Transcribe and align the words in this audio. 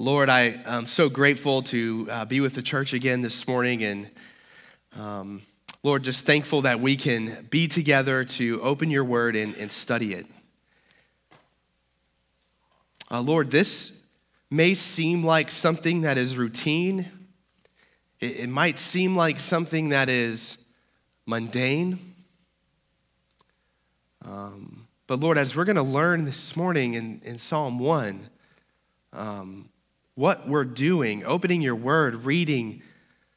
Lord, 0.00 0.28
I 0.28 0.60
am 0.66 0.88
so 0.88 1.08
grateful 1.08 1.62
to 1.62 2.08
uh, 2.10 2.24
be 2.24 2.40
with 2.40 2.56
the 2.56 2.62
church 2.62 2.92
again 2.92 3.22
this 3.22 3.46
morning. 3.46 3.84
And 3.84 4.10
um, 4.96 5.42
Lord, 5.84 6.02
just 6.02 6.24
thankful 6.24 6.62
that 6.62 6.80
we 6.80 6.96
can 6.96 7.46
be 7.48 7.68
together 7.68 8.24
to 8.24 8.60
open 8.60 8.90
your 8.90 9.04
word 9.04 9.36
and, 9.36 9.54
and 9.54 9.70
study 9.70 10.12
it. 10.14 10.26
Uh, 13.08 13.20
Lord, 13.20 13.52
this 13.52 13.96
may 14.50 14.74
seem 14.74 15.24
like 15.24 15.52
something 15.52 16.00
that 16.00 16.18
is 16.18 16.36
routine, 16.36 17.08
it, 18.18 18.40
it 18.40 18.48
might 18.48 18.80
seem 18.80 19.14
like 19.14 19.38
something 19.38 19.90
that 19.90 20.08
is 20.08 20.58
mundane. 21.24 22.00
Um, 24.24 24.88
but 25.06 25.20
Lord, 25.20 25.38
as 25.38 25.54
we're 25.54 25.64
going 25.64 25.76
to 25.76 25.82
learn 25.82 26.24
this 26.24 26.56
morning 26.56 26.94
in, 26.94 27.20
in 27.24 27.38
Psalm 27.38 27.78
1, 27.78 28.28
um, 29.12 29.68
what 30.14 30.48
we're 30.48 30.64
doing, 30.64 31.24
opening 31.24 31.60
your 31.60 31.74
word, 31.74 32.24
reading, 32.24 32.82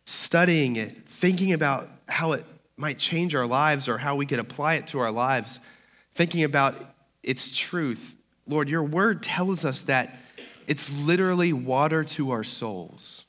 studying 0.05 0.75
it, 0.75 1.07
thinking 1.07 1.53
about 1.53 1.89
how 2.07 2.33
it 2.33 2.45
might 2.77 2.99
change 2.99 3.33
our 3.33 3.47
lives 3.47 3.89
or 3.89 3.97
how 3.97 4.15
we 4.15 4.25
could 4.25 4.39
apply 4.39 4.75
it 4.75 4.87
to 4.87 4.99
our 4.99 5.11
lives, 5.11 5.59
thinking 6.13 6.43
about 6.43 6.75
its 7.23 7.55
truth. 7.55 8.15
Lord, 8.47 8.69
your 8.69 8.83
word 8.83 9.23
tells 9.23 9.65
us 9.65 9.83
that 9.83 10.15
it's 10.67 11.05
literally 11.05 11.53
water 11.53 12.03
to 12.03 12.31
our 12.31 12.43
souls. 12.43 13.25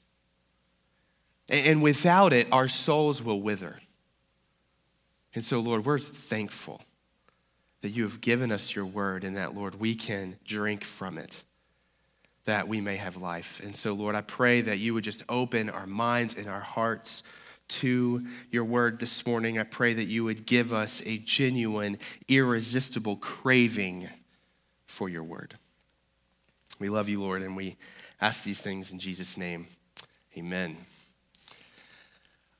And 1.49 1.83
without 1.83 2.33
it, 2.33 2.47
our 2.53 2.69
souls 2.69 3.23
will 3.23 3.41
wither. 3.41 3.79
And 5.35 5.45
so, 5.45 5.61
Lord, 5.61 5.87
we're 5.87 5.99
thankful 5.99 6.83
that 7.81 7.91
you 7.91 8.03
have 8.03 8.21
given 8.21 8.53
us 8.53 8.75
your 8.75 8.85
word 8.85 9.25
and 9.25 9.37
that, 9.37 9.55
Lord, 9.55 9.77
we 9.81 9.95
can 9.95 10.37
drink 10.45 10.85
from 10.85 11.17
it 11.17 11.45
that 12.49 12.67
we 12.67 12.81
may 12.81 12.97
have 12.97 13.19
life. 13.19 13.61
And 13.63 13.77
so, 13.77 13.93
Lord, 13.93 14.15
I 14.15 14.23
pray 14.23 14.63
that 14.63 14.79
you 14.79 14.95
would 14.95 15.05
just 15.05 15.23
open 15.29 15.69
our 15.69 15.87
minds 15.87 16.35
and 16.35 16.47
our 16.47 16.63
hearts 16.63 17.23
to 17.69 18.25
your 18.51 18.65
word 18.65 19.01
this 19.01 19.27
morning. 19.27 19.59
I 19.59 19.65
pray 19.65 19.93
that 19.93 20.07
you 20.07 20.25
would 20.25 20.47
give 20.47 20.73
us 20.73 21.03
a 21.05 21.19
genuine, 21.19 21.99
irresistible 22.27 23.17
craving 23.17 24.09
for 24.87 25.11
your 25.11 25.23
word. 25.23 25.59
We 26.79 26.89
love 26.89 27.11
you, 27.11 27.21
Lord, 27.21 27.43
and 27.43 27.55
we 27.55 27.77
ask 28.19 28.45
these 28.45 28.63
things 28.63 28.93
in 28.93 28.99
Jesus' 28.99 29.37
name. 29.37 29.67
Amen. 30.35 30.79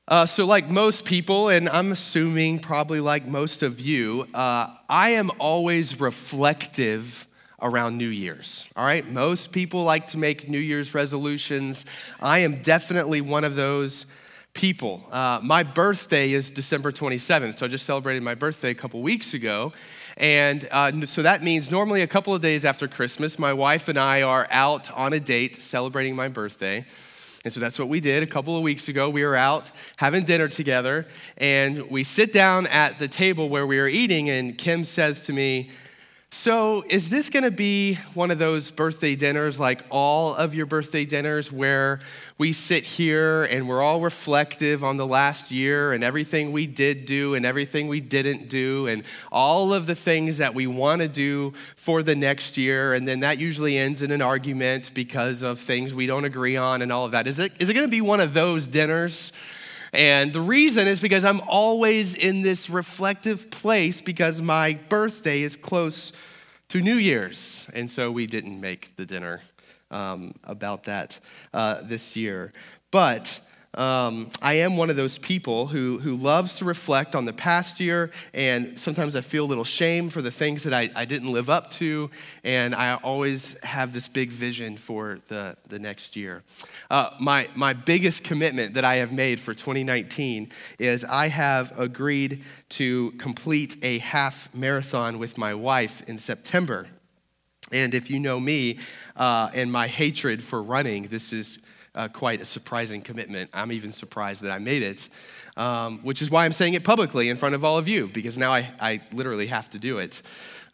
Uh, 0.07 0.27
so, 0.27 0.45
like 0.45 0.69
most 0.69 1.03
people, 1.03 1.49
and 1.49 1.67
I'm 1.67 1.91
assuming 1.91 2.59
probably 2.59 2.99
like 2.99 3.25
most 3.25 3.63
of 3.63 3.79
you, 3.79 4.27
uh, 4.35 4.67
I 4.87 5.09
am 5.11 5.31
always 5.39 5.99
reflective 5.99 7.25
around 7.61 7.97
New 7.97 8.09
Year's. 8.09 8.67
All 8.75 8.85
right, 8.85 9.09
most 9.09 9.51
people 9.51 9.83
like 9.83 10.07
to 10.09 10.17
make 10.17 10.49
New 10.49 10.59
Year's 10.59 10.93
resolutions. 10.93 11.85
I 12.19 12.39
am 12.39 12.61
definitely 12.61 13.21
one 13.21 13.43
of 13.43 13.55
those 13.55 14.05
people. 14.53 15.07
Uh, 15.11 15.39
my 15.43 15.63
birthday 15.63 16.31
is 16.31 16.49
December 16.49 16.91
27th, 16.91 17.59
so 17.59 17.65
I 17.65 17.69
just 17.69 17.85
celebrated 17.85 18.23
my 18.23 18.35
birthday 18.35 18.71
a 18.71 18.75
couple 18.75 19.01
weeks 19.01 19.33
ago. 19.33 19.73
And 20.17 20.67
uh, 20.71 21.05
so 21.05 21.21
that 21.21 21.43
means 21.43 21.71
normally 21.71 22.01
a 22.01 22.07
couple 22.07 22.33
of 22.33 22.41
days 22.41 22.65
after 22.65 22.87
Christmas, 22.87 23.39
my 23.39 23.53
wife 23.53 23.87
and 23.87 23.97
I 23.97 24.21
are 24.21 24.47
out 24.51 24.91
on 24.91 25.13
a 25.13 25.19
date 25.19 25.61
celebrating 25.61 26.15
my 26.15 26.27
birthday. 26.27 26.85
And 27.45 27.53
so 27.53 27.61
that's 27.61 27.79
what 27.79 27.87
we 27.87 28.01
did 28.01 28.21
a 28.21 28.27
couple 28.27 28.57
of 28.57 28.63
weeks 28.63 28.89
ago. 28.89 29.09
We 29.09 29.23
were 29.23 29.35
out 29.35 29.71
having 29.95 30.25
dinner 30.25 30.49
together, 30.49 31.07
and 31.37 31.89
we 31.89 32.03
sit 32.03 32.33
down 32.33 32.67
at 32.67 32.99
the 32.99 33.07
table 33.07 33.47
where 33.47 33.65
we 33.65 33.77
were 33.77 33.87
eating, 33.87 34.29
and 34.29 34.57
Kim 34.57 34.83
says 34.83 35.21
to 35.21 35.33
me, 35.33 35.69
so, 36.31 36.83
is 36.87 37.09
this 37.09 37.29
going 37.31 37.43
to 37.43 37.51
be 37.51 37.95
one 38.13 38.29
of 38.29 38.37
those 38.37 38.69
birthday 38.69 39.15
dinners, 39.15 39.59
like 39.59 39.83
all 39.89 40.35
of 40.35 40.53
your 40.53 40.67
birthday 40.67 41.03
dinners, 41.03 41.51
where 41.51 41.99
we 42.37 42.53
sit 42.53 42.83
here 42.83 43.43
and 43.45 43.67
we're 43.67 43.81
all 43.81 43.99
reflective 43.99 44.83
on 44.83 44.97
the 44.97 45.07
last 45.07 45.51
year 45.51 45.91
and 45.91 46.03
everything 46.03 46.51
we 46.51 46.67
did 46.67 47.07
do 47.07 47.33
and 47.33 47.47
everything 47.47 47.87
we 47.87 47.99
didn't 47.99 48.47
do, 48.47 48.85
and 48.85 49.03
all 49.31 49.73
of 49.73 49.87
the 49.87 49.95
things 49.95 50.37
that 50.37 50.53
we 50.53 50.67
want 50.67 51.01
to 51.01 51.07
do 51.07 51.51
for 51.75 52.03
the 52.03 52.15
next 52.15 52.57
year? 52.57 52.93
And 52.93 53.07
then 53.07 53.21
that 53.21 53.39
usually 53.39 53.77
ends 53.77 54.03
in 54.03 54.11
an 54.11 54.21
argument 54.21 54.93
because 54.93 55.41
of 55.41 55.59
things 55.59 55.95
we 55.95 56.05
don't 56.05 56.25
agree 56.25 56.55
on 56.55 56.83
and 56.83 56.91
all 56.91 57.05
of 57.05 57.11
that. 57.11 57.25
Is 57.25 57.39
it, 57.39 57.51
is 57.59 57.69
it 57.69 57.73
going 57.73 57.87
to 57.87 57.91
be 57.91 58.01
one 58.01 58.19
of 58.19 58.35
those 58.35 58.67
dinners? 58.67 59.31
And 59.93 60.33
the 60.33 60.41
reason 60.41 60.87
is 60.87 60.99
because 60.99 61.25
I'm 61.25 61.41
always 61.47 62.15
in 62.15 62.41
this 62.41 62.69
reflective 62.69 63.49
place 63.49 64.01
because 64.01 64.41
my 64.41 64.79
birthday 64.89 65.41
is 65.41 65.55
close 65.55 66.11
to 66.69 66.81
New 66.81 66.95
Year's. 66.95 67.67
And 67.73 67.89
so 67.89 68.11
we 68.11 68.27
didn't 68.27 68.59
make 68.61 68.95
the 68.95 69.05
dinner 69.05 69.41
um, 69.91 70.35
about 70.43 70.83
that 70.83 71.19
uh, 71.53 71.81
this 71.83 72.15
year. 72.15 72.53
But 72.91 73.39
um, 73.75 74.31
I 74.41 74.55
am 74.55 74.77
one 74.77 74.89
of 74.89 74.95
those 74.95 75.19
people 75.19 75.67
who, 75.67 75.99
who 75.99 76.15
loves 76.15 76.55
to 76.55 76.65
reflect 76.65 77.15
on 77.15 77.25
the 77.25 77.33
past 77.33 77.79
year, 77.79 78.09
and 78.33 78.79
sometimes 78.79 79.15
I 79.15 79.21
feel 79.21 79.45
a 79.45 79.47
little 79.47 79.63
shame 79.63 80.09
for 80.09 80.23
the 80.23 80.31
things 80.31 80.63
that 80.63 80.73
I, 80.73 80.89
I 80.95 81.05
didn't 81.05 81.31
live 81.31 81.49
up 81.49 81.69
to, 81.71 82.09
and 82.43 82.73
I 82.73 82.95
always 82.95 83.55
have 83.61 83.93
this 83.93 84.07
big 84.07 84.31
vision 84.31 84.75
for 84.75 85.19
the, 85.27 85.55
the 85.67 85.77
next 85.77 86.15
year. 86.15 86.43
Uh, 86.89 87.11
my, 87.19 87.47
my 87.53 87.73
biggest 87.73 88.23
commitment 88.23 88.73
that 88.73 88.85
I 88.85 88.95
have 88.95 89.13
made 89.13 89.39
for 89.39 89.53
2019 89.53 90.51
is 90.79 91.05
I 91.05 91.27
have 91.27 91.77
agreed 91.79 92.43
to 92.69 93.11
complete 93.11 93.77
a 93.83 93.99
half 93.99 94.53
marathon 94.53 95.19
with 95.19 95.37
my 95.37 95.53
wife 95.53 96.01
in 96.07 96.17
September. 96.17 96.87
And 97.71 97.93
if 97.93 98.09
you 98.09 98.19
know 98.19 98.39
me 98.39 98.79
uh, 99.15 99.51
and 99.53 99.71
my 99.71 99.87
hatred 99.87 100.43
for 100.43 100.63
running, 100.63 101.03
this 101.03 101.31
is 101.31 101.59
uh, 101.95 102.07
quite 102.07 102.41
a 102.41 102.45
surprising 102.45 103.01
commitment. 103.01 103.49
I'm 103.53 103.71
even 103.71 103.91
surprised 103.91 104.43
that 104.43 104.51
I 104.51 104.59
made 104.59 104.83
it, 104.83 105.09
um, 105.57 105.99
which 105.99 106.21
is 106.21 106.29
why 106.29 106.45
I'm 106.45 106.51
saying 106.51 106.73
it 106.73 106.83
publicly 106.83 107.29
in 107.29 107.37
front 107.37 107.55
of 107.55 107.63
all 107.63 107.77
of 107.77 107.87
you, 107.87 108.07
because 108.07 108.37
now 108.37 108.51
I, 108.51 108.69
I 108.79 109.01
literally 109.11 109.47
have 109.47 109.69
to 109.71 109.79
do 109.79 109.97
it, 109.97 110.21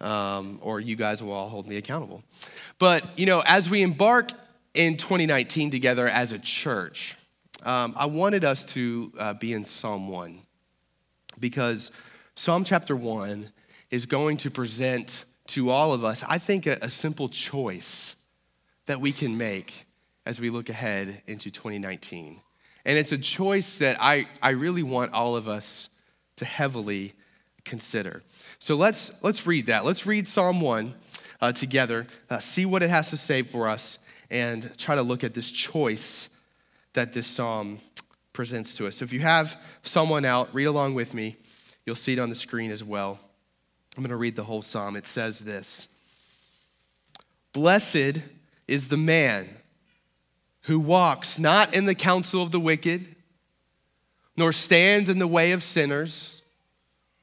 um, 0.02 0.60
or 0.62 0.80
you 0.80 0.96
guys 0.96 1.24
will 1.24 1.32
all 1.32 1.50
hold 1.50 1.68
me 1.68 1.78
accountable. 1.78 2.24
But, 2.80 3.18
you 3.18 3.26
know, 3.26 3.42
as 3.46 3.70
we 3.70 3.82
embark 3.82 4.32
in 4.74 4.98
2019 4.98 5.72
together 5.72 6.08
as 6.08 6.34
a 6.34 6.40
church, 6.40 7.18
um, 7.64 7.94
I 7.98 8.06
wanted 8.06 8.44
us 8.44 8.66
to 8.66 9.12
uh, 9.18 9.34
be 9.34 9.54
in 9.54 9.64
Psalm 9.64 10.10
1, 10.10 10.40
because 11.40 11.92
Psalm 12.36 12.64
chapter 12.64 12.96
1 12.96 13.52
is 13.90 14.06
going 14.06 14.38
to 14.38 14.52
present 14.52 15.26
to 15.48 15.70
all 15.70 15.94
of 15.94 16.04
us, 16.04 16.24
I 16.28 16.38
think, 16.38 16.66
a, 16.66 16.78
a 16.82 16.90
simple 16.90 17.30
choice 17.30 18.16
that 18.88 19.00
we 19.00 19.12
can 19.12 19.38
make 19.38 19.85
as 20.26 20.40
we 20.40 20.50
look 20.50 20.70
ahead 20.70 21.22
into 21.28 21.52
2019. 21.52 22.42
And 22.86 22.98
it's 22.98 23.12
a 23.12 23.18
choice 23.18 23.80
that 23.80 23.98
I, 24.00 24.28
I 24.42 24.52
really 24.52 24.84
want 24.84 25.14
all 25.14 25.36
of 25.36 25.48
us 25.48 25.90
to 26.38 26.46
heavily 26.46 27.14
consider. 27.64 28.22
So 28.60 28.76
let's, 28.76 29.12
let's 29.22 29.48
read 29.48 29.66
that. 29.68 29.86
Let's 29.86 30.06
read 30.06 30.28
Psalm 30.28 30.62
1 30.62 30.94
uh, 31.42 31.52
together, 31.52 32.08
uh, 32.30 32.40
see 32.40 32.66
what 32.66 32.84
it 32.84 32.90
has 32.90 33.10
to 33.10 33.18
say 33.18 33.42
for 33.42 33.68
us, 33.68 33.98
and 34.30 34.76
try 34.78 34.96
to 34.96 35.02
look 35.02 35.24
at 35.24 35.34
this 35.34 35.52
choice 35.52 36.30
that 36.94 37.14
this 37.14 37.28
psalm 37.28 37.80
presents 38.34 38.76
to 38.76 38.88
us. 38.88 38.98
So 38.98 39.06
if 39.06 39.14
you 39.14 39.20
have 39.22 39.60
someone 39.84 40.26
out, 40.26 40.54
read 40.54 40.66
along 40.66 40.94
with 40.94 41.14
me. 41.14 41.38
You'll 41.86 41.96
see 41.96 42.14
it 42.14 42.20
on 42.20 42.30
the 42.30 42.36
screen 42.36 42.72
as 42.72 42.84
well. 42.84 43.20
I'm 43.96 44.04
going 44.04 44.10
to 44.10 44.16
read 44.16 44.36
the 44.36 44.44
whole 44.44 44.62
psalm. 44.62 44.96
It 44.96 45.06
says 45.06 45.40
this 45.40 45.88
Blessed 47.54 48.20
is 48.68 48.90
the 48.90 48.98
man 48.98 49.58
who 50.66 50.80
walks 50.80 51.38
not 51.38 51.74
in 51.76 51.86
the 51.86 51.96
counsel 51.96 52.42
of 52.42 52.52
the 52.52 52.60
wicked, 52.60 53.16
nor 54.36 54.52
stands 54.52 55.10
in 55.10 55.20
the 55.20 55.28
way 55.28 55.52
of 55.52 55.62
sinners, 55.62 56.42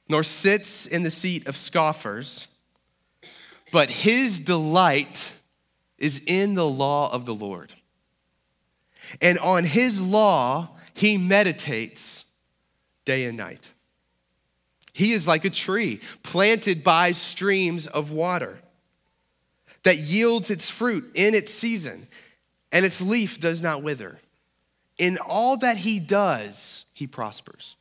nor 0.09 0.23
sits 0.23 0.87
in 0.87 1.03
the 1.03 1.11
seat 1.11 1.47
of 1.47 1.57
scoffers, 1.57 2.47
but 3.73 3.91
his 3.91 4.39
delight 4.39 5.33
is 5.99 6.21
in 6.27 6.55
the 6.55 6.69
law 6.69 7.13
of 7.13 7.25
the 7.25 7.35
Lord. 7.35 7.75
And 9.21 9.39
on 9.39 9.65
his 9.65 10.01
law 10.01 10.71
he 10.95 11.19
meditates 11.19 12.25
day 13.05 13.25
and 13.25 13.37
night. 13.37 13.73
He 14.93 15.13
is 15.13 15.27
like 15.27 15.45
a 15.45 15.51
tree 15.51 16.01
planted 16.23 16.85
by 16.85 17.13
streams 17.13 17.87
of 17.89 18.13
water 18.13 18.59
that 19.83 19.97
yields 19.97 20.51
its 20.51 20.71
fruit 20.71 21.11
in 21.15 21.35
its 21.35 21.53
season 21.53 22.07
and 22.73 22.87
its 22.87 23.01
leaf 23.01 23.39
does 23.39 23.63
not 23.63 23.83
wither. 23.83 24.19
In 24.99 25.19
all 25.19 25.57
that 25.59 25.79
he 25.79 26.01
does, 26.01 26.87
he 26.93 27.07
prospers. 27.07 27.77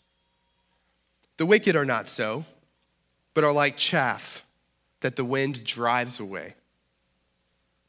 The 1.38 1.46
wicked 1.46 1.76
are 1.76 1.86
not 1.86 2.10
so, 2.10 2.46
but 3.34 3.44
are 3.44 3.54
like 3.54 3.78
chaff 3.78 4.46
that 5.00 5.16
the 5.16 5.26
wind 5.26 5.64
drives 5.64 6.20
away. 6.20 6.56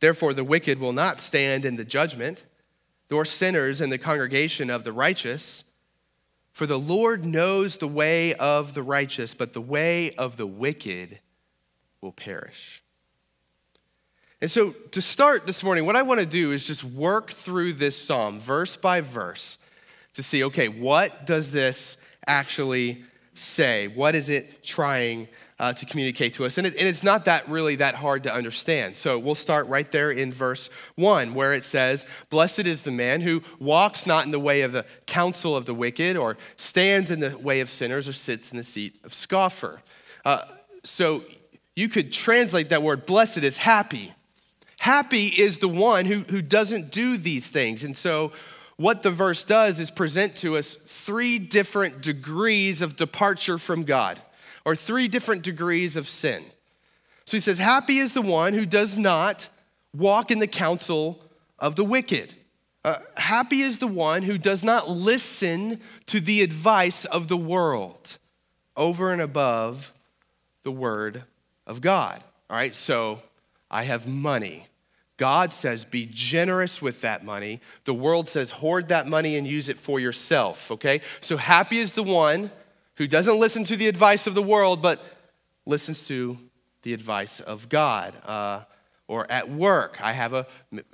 Therefore, 0.00 0.32
the 0.32 0.44
wicked 0.44 0.78
will 0.78 0.92
not 0.92 1.20
stand 1.20 1.64
in 1.64 1.76
the 1.76 1.84
judgment, 1.84 2.44
nor 3.10 3.24
sinners 3.24 3.80
in 3.80 3.90
the 3.90 3.98
congregation 3.98 4.70
of 4.70 4.84
the 4.84 4.92
righteous. 4.92 5.64
For 6.52 6.66
the 6.66 6.78
Lord 6.78 7.24
knows 7.24 7.76
the 7.76 7.88
way 7.88 8.34
of 8.34 8.74
the 8.74 8.82
righteous, 8.82 9.34
but 9.34 9.52
the 9.52 9.60
way 9.60 10.14
of 10.14 10.36
the 10.36 10.46
wicked 10.46 11.20
will 12.00 12.12
perish. 12.12 12.81
And 14.42 14.50
so, 14.50 14.72
to 14.90 15.00
start 15.00 15.46
this 15.46 15.62
morning, 15.62 15.86
what 15.86 15.94
I 15.94 16.02
want 16.02 16.18
to 16.18 16.26
do 16.26 16.50
is 16.50 16.66
just 16.66 16.82
work 16.82 17.30
through 17.30 17.74
this 17.74 17.96
psalm 17.96 18.40
verse 18.40 18.76
by 18.76 19.00
verse 19.00 19.56
to 20.14 20.22
see 20.24 20.42
okay, 20.42 20.66
what 20.66 21.26
does 21.26 21.52
this 21.52 21.96
actually 22.26 23.04
say? 23.34 23.86
What 23.86 24.16
is 24.16 24.28
it 24.28 24.64
trying 24.64 25.28
uh, 25.60 25.74
to 25.74 25.86
communicate 25.86 26.34
to 26.34 26.44
us? 26.44 26.58
And, 26.58 26.66
it, 26.66 26.74
and 26.76 26.88
it's 26.88 27.04
not 27.04 27.26
that 27.26 27.48
really 27.48 27.76
that 27.76 27.94
hard 27.94 28.24
to 28.24 28.34
understand. 28.34 28.96
So, 28.96 29.16
we'll 29.16 29.36
start 29.36 29.68
right 29.68 29.88
there 29.92 30.10
in 30.10 30.32
verse 30.32 30.70
1, 30.96 31.34
where 31.34 31.52
it 31.52 31.62
says, 31.62 32.04
Blessed 32.28 32.66
is 32.66 32.82
the 32.82 32.90
man 32.90 33.20
who 33.20 33.44
walks 33.60 34.08
not 34.08 34.24
in 34.24 34.32
the 34.32 34.40
way 34.40 34.62
of 34.62 34.72
the 34.72 34.84
counsel 35.06 35.56
of 35.56 35.66
the 35.66 35.74
wicked, 35.74 36.16
or 36.16 36.36
stands 36.56 37.12
in 37.12 37.20
the 37.20 37.38
way 37.38 37.60
of 37.60 37.70
sinners, 37.70 38.08
or 38.08 38.12
sits 38.12 38.50
in 38.50 38.56
the 38.56 38.64
seat 38.64 38.98
of 39.04 39.14
scoffer. 39.14 39.82
Uh, 40.24 40.46
so, 40.82 41.22
you 41.76 41.88
could 41.88 42.12
translate 42.12 42.70
that 42.70 42.82
word 42.82 43.06
blessed 43.06 43.44
as 43.44 43.58
happy 43.58 44.14
Happy 44.82 45.26
is 45.26 45.58
the 45.58 45.68
one 45.68 46.06
who, 46.06 46.24
who 46.28 46.42
doesn't 46.42 46.90
do 46.90 47.16
these 47.16 47.48
things. 47.48 47.84
And 47.84 47.96
so, 47.96 48.32
what 48.76 49.04
the 49.04 49.12
verse 49.12 49.44
does 49.44 49.78
is 49.78 49.92
present 49.92 50.34
to 50.38 50.56
us 50.56 50.74
three 50.74 51.38
different 51.38 52.02
degrees 52.02 52.82
of 52.82 52.96
departure 52.96 53.58
from 53.58 53.84
God, 53.84 54.20
or 54.64 54.74
three 54.74 55.06
different 55.06 55.42
degrees 55.42 55.96
of 55.96 56.08
sin. 56.08 56.42
So 57.24 57.36
he 57.36 57.40
says, 57.40 57.60
Happy 57.60 57.98
is 57.98 58.12
the 58.12 58.22
one 58.22 58.54
who 58.54 58.66
does 58.66 58.98
not 58.98 59.48
walk 59.96 60.32
in 60.32 60.40
the 60.40 60.48
counsel 60.48 61.22
of 61.60 61.76
the 61.76 61.84
wicked. 61.84 62.34
Uh, 62.84 62.96
happy 63.16 63.60
is 63.60 63.78
the 63.78 63.86
one 63.86 64.24
who 64.24 64.36
does 64.36 64.64
not 64.64 64.90
listen 64.90 65.80
to 66.06 66.18
the 66.18 66.42
advice 66.42 67.04
of 67.04 67.28
the 67.28 67.36
world 67.36 68.18
over 68.76 69.12
and 69.12 69.22
above 69.22 69.92
the 70.64 70.72
word 70.72 71.22
of 71.68 71.80
God. 71.80 72.24
All 72.50 72.56
right, 72.56 72.74
so 72.74 73.22
I 73.70 73.84
have 73.84 74.08
money. 74.08 74.66
God 75.16 75.52
says, 75.52 75.84
be 75.84 76.08
generous 76.10 76.82
with 76.82 77.00
that 77.02 77.24
money. 77.24 77.60
The 77.84 77.94
world 77.94 78.28
says, 78.28 78.50
hoard 78.50 78.88
that 78.88 79.06
money 79.06 79.36
and 79.36 79.46
use 79.46 79.68
it 79.68 79.78
for 79.78 80.00
yourself, 80.00 80.70
okay? 80.70 81.00
So 81.20 81.36
happy 81.36 81.78
is 81.78 81.92
the 81.92 82.02
one 82.02 82.50
who 82.96 83.06
doesn't 83.06 83.38
listen 83.38 83.64
to 83.64 83.76
the 83.76 83.88
advice 83.88 84.26
of 84.26 84.34
the 84.34 84.42
world, 84.42 84.82
but 84.82 85.00
listens 85.66 86.06
to 86.08 86.38
the 86.82 86.92
advice 86.92 87.40
of 87.40 87.68
God. 87.68 88.14
Uh, 88.26 88.62
or 89.08 89.30
at 89.30 89.50
work, 89.50 89.98
I 90.00 90.12
have 90.12 90.32
a 90.32 90.46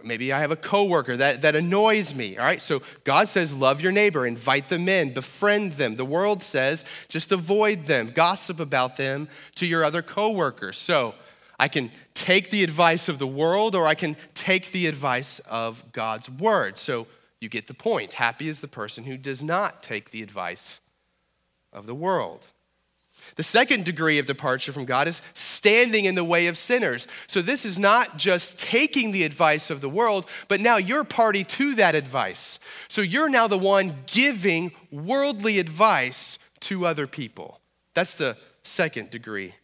maybe 0.02 0.32
I 0.32 0.40
have 0.40 0.50
a 0.50 0.56
coworker 0.56 1.16
that, 1.18 1.42
that 1.42 1.54
annoys 1.54 2.14
me. 2.14 2.36
All 2.36 2.44
right, 2.44 2.60
so 2.60 2.82
God 3.04 3.28
says, 3.28 3.54
love 3.54 3.80
your 3.80 3.92
neighbor, 3.92 4.26
invite 4.26 4.68
them 4.68 4.88
in, 4.88 5.14
befriend 5.14 5.72
them. 5.72 5.94
The 5.94 6.04
world 6.04 6.42
says, 6.42 6.84
just 7.08 7.30
avoid 7.30 7.86
them, 7.86 8.10
gossip 8.10 8.58
about 8.58 8.96
them 8.96 9.28
to 9.54 9.66
your 9.66 9.84
other 9.84 10.02
coworkers. 10.02 10.76
So 10.76 11.14
I 11.58 11.68
can 11.68 11.90
take 12.14 12.50
the 12.50 12.62
advice 12.62 13.08
of 13.08 13.18
the 13.18 13.26
world 13.26 13.74
or 13.74 13.86
I 13.86 13.94
can 13.94 14.16
take 14.34 14.70
the 14.70 14.86
advice 14.86 15.40
of 15.40 15.84
God's 15.92 16.30
word. 16.30 16.78
So 16.78 17.06
you 17.40 17.48
get 17.48 17.66
the 17.66 17.74
point. 17.74 18.14
Happy 18.14 18.48
is 18.48 18.60
the 18.60 18.68
person 18.68 19.04
who 19.04 19.16
does 19.16 19.42
not 19.42 19.82
take 19.82 20.10
the 20.10 20.22
advice 20.22 20.80
of 21.72 21.86
the 21.86 21.94
world. 21.94 22.46
The 23.36 23.42
second 23.42 23.84
degree 23.84 24.18
of 24.18 24.26
departure 24.26 24.72
from 24.72 24.84
God 24.84 25.08
is 25.08 25.20
standing 25.34 26.04
in 26.04 26.14
the 26.14 26.24
way 26.24 26.46
of 26.46 26.56
sinners. 26.56 27.06
So 27.26 27.42
this 27.42 27.64
is 27.64 27.78
not 27.78 28.16
just 28.16 28.58
taking 28.58 29.10
the 29.10 29.24
advice 29.24 29.70
of 29.70 29.80
the 29.80 29.88
world, 29.88 30.26
but 30.46 30.60
now 30.60 30.76
you're 30.76 31.04
party 31.04 31.44
to 31.44 31.74
that 31.74 31.94
advice. 31.94 32.58
So 32.88 33.02
you're 33.02 33.28
now 33.28 33.48
the 33.48 33.58
one 33.58 33.96
giving 34.06 34.72
worldly 34.90 35.58
advice 35.58 36.38
to 36.60 36.86
other 36.86 37.06
people. 37.06 37.60
That's 37.94 38.14
the 38.14 38.36
second 38.62 39.10
degree 39.10 39.54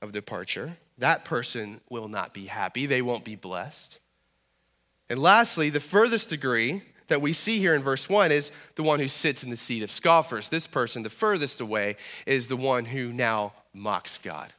of 0.00 0.12
departure 0.12 0.76
that 1.00 1.24
person 1.24 1.80
will 1.90 2.08
not 2.08 2.32
be 2.32 2.46
happy. 2.46 2.86
They 2.86 3.02
won't 3.02 3.24
be 3.24 3.34
blessed. 3.34 3.98
And 5.08 5.18
lastly, 5.18 5.70
the 5.70 5.80
furthest 5.80 6.28
degree 6.28 6.82
that 7.08 7.20
we 7.20 7.32
see 7.32 7.58
here 7.58 7.74
in 7.74 7.82
verse 7.82 8.08
1 8.08 8.30
is 8.30 8.52
the 8.76 8.82
one 8.82 9.00
who 9.00 9.08
sits 9.08 9.42
in 9.42 9.50
the 9.50 9.56
seat 9.56 9.82
of 9.82 9.90
scoffers. 9.90 10.48
This 10.48 10.66
person, 10.66 11.02
the 11.02 11.10
furthest 11.10 11.60
away, 11.60 11.96
is 12.24 12.46
the 12.46 12.56
one 12.56 12.84
who 12.84 13.12
now 13.12 13.52
mocks 13.74 14.18
God. 14.18 14.52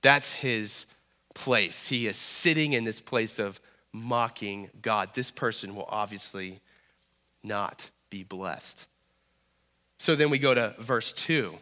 That's 0.00 0.32
his 0.32 0.86
place. 1.34 1.86
He 1.86 2.06
is 2.08 2.16
sitting 2.16 2.72
in 2.72 2.84
this 2.84 3.00
place 3.00 3.38
of 3.38 3.60
mocking 3.92 4.70
God. 4.80 5.10
This 5.14 5.30
person 5.30 5.74
will 5.74 5.88
obviously 5.88 6.60
not 7.42 7.90
be 8.10 8.24
blessed. 8.24 8.86
So 9.98 10.16
then 10.16 10.30
we 10.30 10.38
go 10.38 10.54
to 10.54 10.74
verse 10.78 11.12
2. 11.12 11.56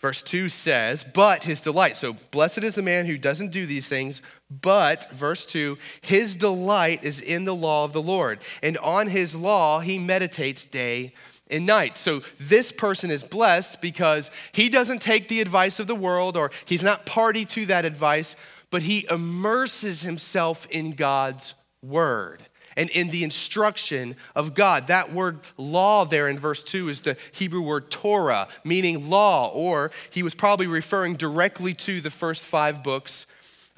Verse 0.00 0.22
2 0.22 0.48
says, 0.48 1.04
but 1.04 1.42
his 1.42 1.60
delight. 1.60 1.94
So, 1.94 2.14
blessed 2.30 2.64
is 2.64 2.74
the 2.74 2.82
man 2.82 3.04
who 3.04 3.18
doesn't 3.18 3.52
do 3.52 3.66
these 3.66 3.86
things, 3.86 4.22
but, 4.50 5.10
verse 5.12 5.44
2, 5.44 5.76
his 6.00 6.34
delight 6.34 7.04
is 7.04 7.20
in 7.20 7.44
the 7.44 7.54
law 7.54 7.84
of 7.84 7.92
the 7.92 8.00
Lord. 8.00 8.38
And 8.62 8.78
on 8.78 9.08
his 9.08 9.34
law 9.34 9.80
he 9.80 9.98
meditates 9.98 10.64
day 10.64 11.12
and 11.50 11.66
night. 11.66 11.98
So, 11.98 12.22
this 12.38 12.72
person 12.72 13.10
is 13.10 13.22
blessed 13.22 13.82
because 13.82 14.30
he 14.52 14.70
doesn't 14.70 15.02
take 15.02 15.28
the 15.28 15.42
advice 15.42 15.78
of 15.78 15.86
the 15.86 15.94
world 15.94 16.34
or 16.34 16.50
he's 16.64 16.82
not 16.82 17.04
party 17.04 17.44
to 17.44 17.66
that 17.66 17.84
advice, 17.84 18.36
but 18.70 18.82
he 18.82 19.06
immerses 19.10 20.00
himself 20.00 20.66
in 20.70 20.92
God's 20.92 21.52
word 21.82 22.46
and 22.80 22.88
in 22.90 23.10
the 23.10 23.22
instruction 23.22 24.16
of 24.34 24.54
God. 24.54 24.86
That 24.86 25.12
word 25.12 25.40
law 25.58 26.06
there 26.06 26.28
in 26.28 26.38
verse 26.38 26.62
2 26.62 26.88
is 26.88 27.02
the 27.02 27.18
Hebrew 27.32 27.60
word 27.60 27.90
Torah, 27.90 28.48
meaning 28.64 29.10
law, 29.10 29.50
or 29.52 29.90
he 30.08 30.22
was 30.22 30.34
probably 30.34 30.66
referring 30.66 31.16
directly 31.16 31.74
to 31.74 32.00
the 32.00 32.08
first 32.08 32.42
five 32.42 32.82
books 32.82 33.26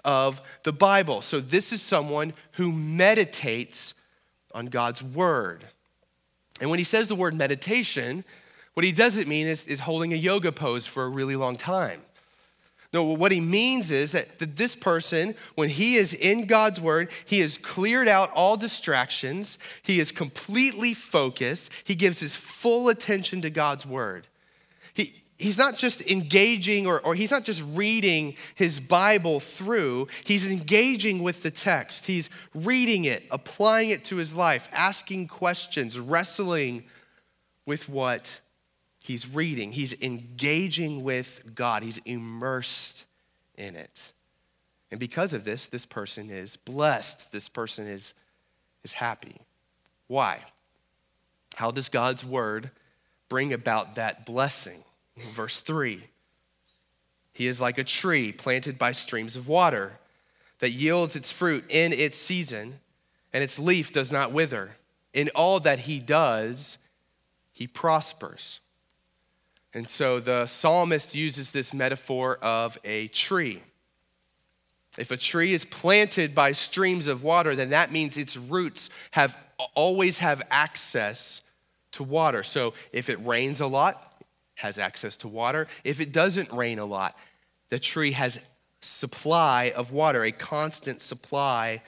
of 0.04 0.40
the 0.62 0.72
Bible. 0.72 1.20
So 1.20 1.40
this 1.40 1.72
is 1.72 1.82
someone 1.82 2.32
who 2.52 2.70
meditates 2.70 3.94
on 4.54 4.66
God's 4.66 5.02
word. 5.02 5.64
And 6.60 6.70
when 6.70 6.78
he 6.78 6.84
says 6.84 7.08
the 7.08 7.16
word 7.16 7.34
meditation, 7.34 8.24
what 8.74 8.84
he 8.84 8.92
doesn't 8.92 9.26
mean 9.26 9.48
is, 9.48 9.66
is 9.66 9.80
holding 9.80 10.12
a 10.12 10.16
yoga 10.16 10.52
pose 10.52 10.86
for 10.86 11.02
a 11.02 11.08
really 11.08 11.34
long 11.34 11.56
time. 11.56 12.02
No, 12.92 13.04
what 13.04 13.32
he 13.32 13.40
means 13.40 13.90
is 13.90 14.12
that, 14.12 14.38
that 14.38 14.56
this 14.56 14.76
person, 14.76 15.34
when 15.54 15.70
he 15.70 15.94
is 15.94 16.12
in 16.12 16.44
God's 16.46 16.78
word, 16.78 17.10
he 17.24 17.40
has 17.40 17.56
cleared 17.56 18.06
out 18.06 18.30
all 18.34 18.58
distractions. 18.58 19.58
He 19.82 19.98
is 19.98 20.12
completely 20.12 20.92
focused. 20.92 21.72
He 21.84 21.94
gives 21.94 22.20
his 22.20 22.36
full 22.36 22.90
attention 22.90 23.40
to 23.42 23.50
God's 23.50 23.86
word. 23.86 24.26
He, 24.92 25.14
he's 25.38 25.56
not 25.56 25.78
just 25.78 26.02
engaging 26.02 26.86
or, 26.86 27.00
or 27.00 27.14
he's 27.14 27.30
not 27.30 27.44
just 27.44 27.64
reading 27.66 28.36
his 28.54 28.78
Bible 28.78 29.40
through, 29.40 30.08
he's 30.24 30.50
engaging 30.50 31.22
with 31.22 31.42
the 31.42 31.50
text. 31.50 32.06
He's 32.06 32.28
reading 32.54 33.06
it, 33.06 33.24
applying 33.30 33.88
it 33.88 34.04
to 34.06 34.16
his 34.16 34.34
life, 34.34 34.68
asking 34.70 35.28
questions, 35.28 35.98
wrestling 35.98 36.84
with 37.64 37.88
what 37.88 38.42
He's 39.02 39.28
reading, 39.28 39.72
he's 39.72 40.00
engaging 40.00 41.02
with 41.02 41.54
God, 41.54 41.82
he's 41.82 41.98
immersed 41.98 43.04
in 43.56 43.74
it. 43.74 44.12
And 44.92 45.00
because 45.00 45.32
of 45.32 45.44
this, 45.44 45.66
this 45.66 45.86
person 45.86 46.30
is 46.30 46.56
blessed. 46.56 47.32
This 47.32 47.48
person 47.48 47.86
is, 47.86 48.12
is 48.84 48.92
happy. 48.92 49.36
Why? 50.06 50.40
How 51.56 51.70
does 51.70 51.88
God's 51.88 52.24
word 52.24 52.70
bring 53.28 53.52
about 53.52 53.94
that 53.94 54.26
blessing? 54.26 54.84
Verse 55.32 55.58
3 55.60 56.02
He 57.32 57.46
is 57.46 57.60
like 57.60 57.78
a 57.78 57.84
tree 57.84 58.32
planted 58.32 58.78
by 58.78 58.92
streams 58.92 59.34
of 59.34 59.48
water 59.48 59.94
that 60.58 60.70
yields 60.70 61.16
its 61.16 61.32
fruit 61.32 61.64
in 61.70 61.92
its 61.92 62.18
season, 62.18 62.78
and 63.32 63.42
its 63.42 63.58
leaf 63.58 63.92
does 63.92 64.12
not 64.12 64.30
wither. 64.30 64.72
In 65.12 65.30
all 65.34 65.58
that 65.60 65.80
he 65.80 65.98
does, 65.98 66.78
he 67.50 67.66
prospers. 67.66 68.60
And 69.74 69.88
so 69.88 70.20
the 70.20 70.46
psalmist 70.46 71.14
uses 71.14 71.50
this 71.50 71.72
metaphor 71.72 72.38
of 72.42 72.78
a 72.84 73.08
tree. 73.08 73.62
If 74.98 75.10
a 75.10 75.16
tree 75.16 75.54
is 75.54 75.64
planted 75.64 76.34
by 76.34 76.52
streams 76.52 77.08
of 77.08 77.22
water, 77.22 77.54
then 77.56 77.70
that 77.70 77.90
means 77.90 78.18
its 78.18 78.36
roots 78.36 78.90
have 79.12 79.38
always 79.74 80.18
have 80.18 80.42
access 80.50 81.40
to 81.92 82.02
water. 82.02 82.42
So 82.42 82.74
if 82.92 83.08
it 83.08 83.24
rains 83.24 83.60
a 83.60 83.66
lot, 83.66 84.22
has 84.56 84.78
access 84.78 85.16
to 85.18 85.28
water. 85.28 85.66
If 85.82 86.00
it 86.00 86.12
doesn't 86.12 86.52
rain 86.52 86.78
a 86.78 86.84
lot, 86.84 87.16
the 87.70 87.78
tree 87.78 88.12
has 88.12 88.38
supply 88.82 89.72
of 89.74 89.92
water, 89.92 90.24
a 90.24 90.32
constant 90.32 91.00
supply 91.00 91.82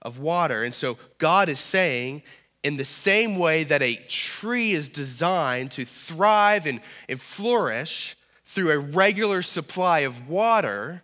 of 0.00 0.18
water. 0.18 0.64
And 0.64 0.74
so 0.74 0.98
God 1.18 1.48
is 1.48 1.60
saying 1.60 2.22
in 2.62 2.76
the 2.76 2.84
same 2.84 3.36
way 3.36 3.64
that 3.64 3.82
a 3.82 3.96
tree 4.08 4.72
is 4.72 4.88
designed 4.88 5.72
to 5.72 5.84
thrive 5.84 6.66
and, 6.66 6.80
and 7.08 7.20
flourish 7.20 8.16
through 8.44 8.70
a 8.70 8.78
regular 8.78 9.42
supply 9.42 10.00
of 10.00 10.28
water, 10.28 11.02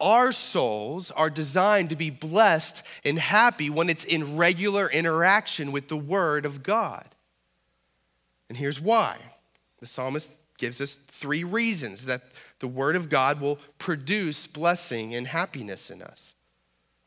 our 0.00 0.30
souls 0.30 1.10
are 1.12 1.30
designed 1.30 1.90
to 1.90 1.96
be 1.96 2.10
blessed 2.10 2.82
and 3.04 3.18
happy 3.18 3.70
when 3.70 3.88
it's 3.88 4.04
in 4.04 4.36
regular 4.36 4.88
interaction 4.90 5.72
with 5.72 5.88
the 5.88 5.96
Word 5.96 6.44
of 6.44 6.62
God. 6.62 7.06
And 8.48 8.58
here's 8.58 8.80
why 8.80 9.16
the 9.80 9.86
psalmist 9.86 10.32
gives 10.58 10.80
us 10.80 10.96
three 10.96 11.44
reasons 11.44 12.06
that 12.06 12.22
the 12.58 12.68
Word 12.68 12.96
of 12.96 13.08
God 13.08 13.40
will 13.40 13.58
produce 13.78 14.46
blessing 14.46 15.14
and 15.14 15.26
happiness 15.26 15.90
in 15.90 16.02
us. 16.02 16.34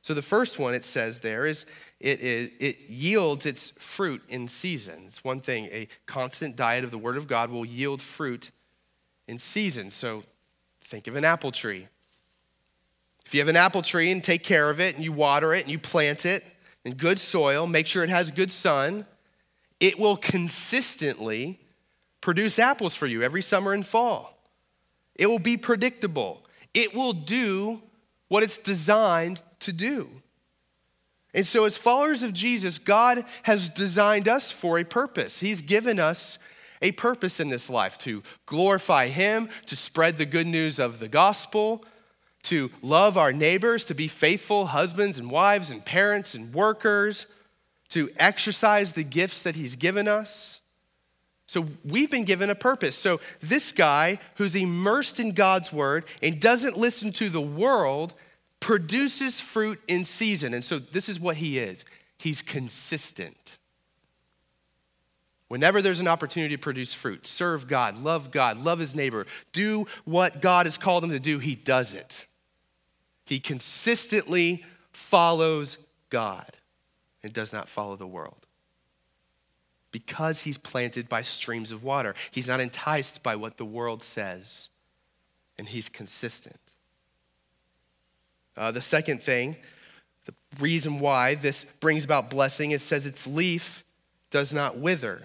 So 0.01 0.13
the 0.13 0.21
first 0.21 0.57
one 0.57 0.73
it 0.73 0.83
says 0.83 1.19
there 1.19 1.45
is 1.45 1.65
it, 2.01 2.19
it, 2.19 2.53
it 2.59 2.79
yields 2.89 3.45
its 3.45 3.69
fruit 3.71 4.21
in 4.27 4.47
seasons. 4.47 5.23
One 5.23 5.39
thing, 5.39 5.65
a 5.65 5.87
constant 6.07 6.55
diet 6.55 6.83
of 6.83 6.91
the 6.91 6.97
Word 6.97 7.15
of 7.15 7.27
God 7.27 7.51
will 7.51 7.65
yield 7.65 8.01
fruit 8.01 8.51
in 9.27 9.37
seasons. 9.37 9.93
So 9.93 10.23
think 10.83 11.07
of 11.07 11.15
an 11.15 11.23
apple 11.23 11.51
tree. 11.51 11.87
If 13.25 13.35
you 13.35 13.39
have 13.39 13.47
an 13.47 13.55
apple 13.55 13.83
tree 13.83 14.11
and 14.11 14.23
take 14.23 14.43
care 14.43 14.69
of 14.69 14.79
it 14.79 14.95
and 14.95 15.03
you 15.03 15.11
water 15.11 15.53
it 15.53 15.61
and 15.61 15.71
you 15.71 15.77
plant 15.77 16.25
it 16.25 16.43
in 16.83 16.95
good 16.95 17.19
soil, 17.19 17.67
make 17.67 17.85
sure 17.85 18.03
it 18.03 18.09
has 18.09 18.31
good 18.31 18.51
sun, 18.51 19.05
it 19.79 19.99
will 19.99 20.17
consistently 20.17 21.59
produce 22.19 22.59
apples 22.59 22.95
for 22.95 23.05
you 23.07 23.21
every 23.21 23.41
summer 23.41 23.73
and 23.73 23.85
fall. 23.85 24.37
It 25.15 25.27
will 25.27 25.39
be 25.39 25.55
predictable. 25.55 26.45
It 26.73 26.95
will 26.95 27.13
do 27.13 27.81
what 28.27 28.43
it's 28.43 28.57
designed 28.57 29.43
to 29.59 29.71
do. 29.71 30.20
And 31.33 31.47
so, 31.47 31.63
as 31.63 31.77
followers 31.77 32.23
of 32.23 32.33
Jesus, 32.33 32.77
God 32.77 33.23
has 33.43 33.69
designed 33.69 34.27
us 34.27 34.51
for 34.51 34.77
a 34.77 34.83
purpose. 34.83 35.39
He's 35.39 35.61
given 35.61 35.97
us 35.99 36.37
a 36.81 36.91
purpose 36.91 37.39
in 37.39 37.49
this 37.49 37.69
life 37.69 37.97
to 37.99 38.23
glorify 38.45 39.07
Him, 39.07 39.49
to 39.67 39.75
spread 39.75 40.17
the 40.17 40.25
good 40.25 40.47
news 40.47 40.79
of 40.79 40.99
the 40.99 41.07
gospel, 41.07 41.85
to 42.43 42.71
love 42.81 43.17
our 43.17 43.31
neighbors, 43.31 43.85
to 43.85 43.93
be 43.93 44.07
faithful 44.07 44.67
husbands 44.67 45.19
and 45.19 45.29
wives 45.29 45.69
and 45.69 45.85
parents 45.85 46.33
and 46.33 46.53
workers, 46.53 47.27
to 47.89 48.09
exercise 48.17 48.93
the 48.93 49.03
gifts 49.03 49.43
that 49.43 49.55
He's 49.55 49.75
given 49.75 50.07
us. 50.07 50.59
So 51.47 51.67
we've 51.83 52.09
been 52.09 52.23
given 52.23 52.49
a 52.49 52.55
purpose. 52.55 52.95
So 52.95 53.19
this 53.41 53.73
guy 53.73 54.19
who's 54.35 54.55
immersed 54.55 55.19
in 55.19 55.33
God's 55.33 55.71
word 55.71 56.05
and 56.23 56.39
doesn't 56.39 56.77
listen 56.77 57.11
to 57.13 57.29
the 57.29 57.41
world 57.41 58.13
produces 58.61 59.41
fruit 59.41 59.81
in 59.89 60.05
season. 60.05 60.53
And 60.53 60.63
so 60.63 60.79
this 60.79 61.09
is 61.09 61.19
what 61.19 61.35
he 61.35 61.59
is 61.59 61.83
he's 62.17 62.41
consistent. 62.41 63.57
Whenever 65.49 65.81
there's 65.81 65.99
an 65.99 66.07
opportunity 66.07 66.55
to 66.55 66.61
produce 66.61 66.93
fruit, 66.93 67.25
serve 67.25 67.67
God, 67.67 67.97
love 67.97 68.31
God, 68.31 68.57
love 68.57 68.79
his 68.79 68.95
neighbor, 68.95 69.25
do 69.51 69.85
what 70.05 70.39
God 70.39 70.65
has 70.65 70.77
called 70.77 71.03
him 71.03 71.09
to 71.09 71.19
do, 71.19 71.39
he 71.39 71.55
does 71.55 71.93
it. 71.93 72.25
He 73.25 73.39
consistently 73.39 74.63
follows 74.93 75.77
God 76.09 76.57
and 77.21 77.33
does 77.33 77.51
not 77.51 77.67
follow 77.67 77.97
the 77.97 78.07
world 78.07 78.45
because 79.91 80.43
he's 80.43 80.57
planted 80.57 81.09
by 81.09 81.21
streams 81.21 81.71
of 81.71 81.83
water. 81.83 82.15
He's 82.29 82.47
not 82.47 82.61
enticed 82.61 83.23
by 83.23 83.35
what 83.35 83.57
the 83.57 83.65
world 83.65 84.03
says, 84.03 84.69
and 85.57 85.67
he's 85.67 85.89
consistent. 85.89 86.70
Uh, 88.61 88.69
the 88.69 88.79
second 88.79 89.23
thing, 89.23 89.55
the 90.25 90.35
reason 90.59 90.99
why 90.99 91.33
this 91.33 91.65
brings 91.79 92.05
about 92.05 92.29
blessing, 92.29 92.69
is 92.69 92.83
says 92.83 93.07
its 93.07 93.25
leaf 93.25 93.83
does 94.29 94.53
not 94.53 94.77
wither. 94.77 95.23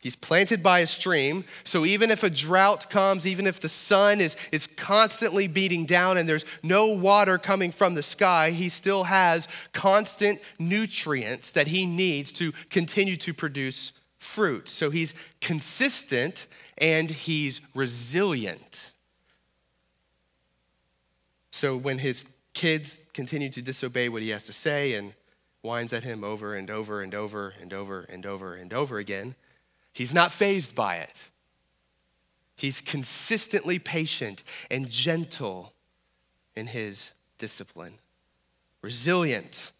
He's 0.00 0.16
planted 0.16 0.60
by 0.60 0.80
a 0.80 0.88
stream, 0.88 1.44
so 1.62 1.86
even 1.86 2.10
if 2.10 2.24
a 2.24 2.30
drought 2.30 2.90
comes, 2.90 3.28
even 3.28 3.46
if 3.46 3.60
the 3.60 3.68
sun 3.68 4.20
is, 4.20 4.34
is 4.50 4.66
constantly 4.66 5.46
beating 5.46 5.86
down 5.86 6.16
and 6.16 6.28
there's 6.28 6.44
no 6.64 6.88
water 6.88 7.38
coming 7.38 7.70
from 7.70 7.94
the 7.94 8.02
sky, 8.02 8.50
he 8.50 8.68
still 8.68 9.04
has 9.04 9.46
constant 9.72 10.40
nutrients 10.58 11.52
that 11.52 11.68
he 11.68 11.86
needs 11.86 12.32
to 12.32 12.50
continue 12.70 13.16
to 13.18 13.32
produce 13.32 13.92
fruit. 14.18 14.68
So 14.68 14.90
he's 14.90 15.14
consistent 15.40 16.48
and 16.76 17.08
he's 17.08 17.60
resilient. 17.72 18.91
So 21.52 21.76
when 21.76 21.98
his 21.98 22.24
kids 22.54 22.98
continue 23.14 23.50
to 23.50 23.62
disobey 23.62 24.08
what 24.08 24.22
he 24.22 24.30
has 24.30 24.46
to 24.46 24.52
say 24.52 24.94
and 24.94 25.14
whines 25.60 25.92
at 25.92 26.02
him 26.02 26.24
over 26.24 26.56
and 26.56 26.68
over 26.68 27.00
and 27.00 27.14
over 27.14 27.54
and 27.60 27.72
over 27.72 28.00
and 28.08 28.26
over 28.26 28.54
and 28.54 28.74
over 28.74 28.98
again, 28.98 29.36
He's 29.92 30.14
not 30.14 30.32
fazed 30.32 30.74
by 30.74 30.96
it. 30.96 31.28
He's 32.56 32.80
consistently 32.80 33.78
patient 33.78 34.42
and 34.70 34.88
gentle 34.88 35.72
in 36.54 36.68
his 36.68 37.10
discipline, 37.38 37.98
resilient, 38.80 39.72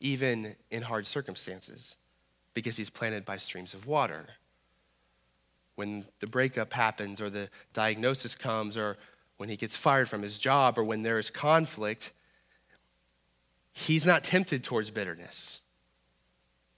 even 0.00 0.56
in 0.70 0.82
hard 0.82 1.06
circumstances, 1.06 1.96
because 2.54 2.76
he's 2.76 2.90
planted 2.90 3.24
by 3.24 3.36
streams 3.36 3.74
of 3.74 3.86
water. 3.86 4.26
When 5.76 6.06
the 6.18 6.26
breakup 6.26 6.72
happens, 6.72 7.20
or 7.20 7.30
the 7.30 7.48
diagnosis 7.72 8.34
comes, 8.34 8.76
or 8.76 8.96
when 9.40 9.48
he 9.48 9.56
gets 9.56 9.74
fired 9.74 10.06
from 10.06 10.20
his 10.20 10.38
job, 10.38 10.78
or 10.78 10.84
when 10.84 11.00
there 11.00 11.18
is 11.18 11.30
conflict, 11.30 12.12
he's 13.72 14.04
not 14.04 14.22
tempted 14.22 14.62
towards 14.62 14.90
bitterness 14.90 15.62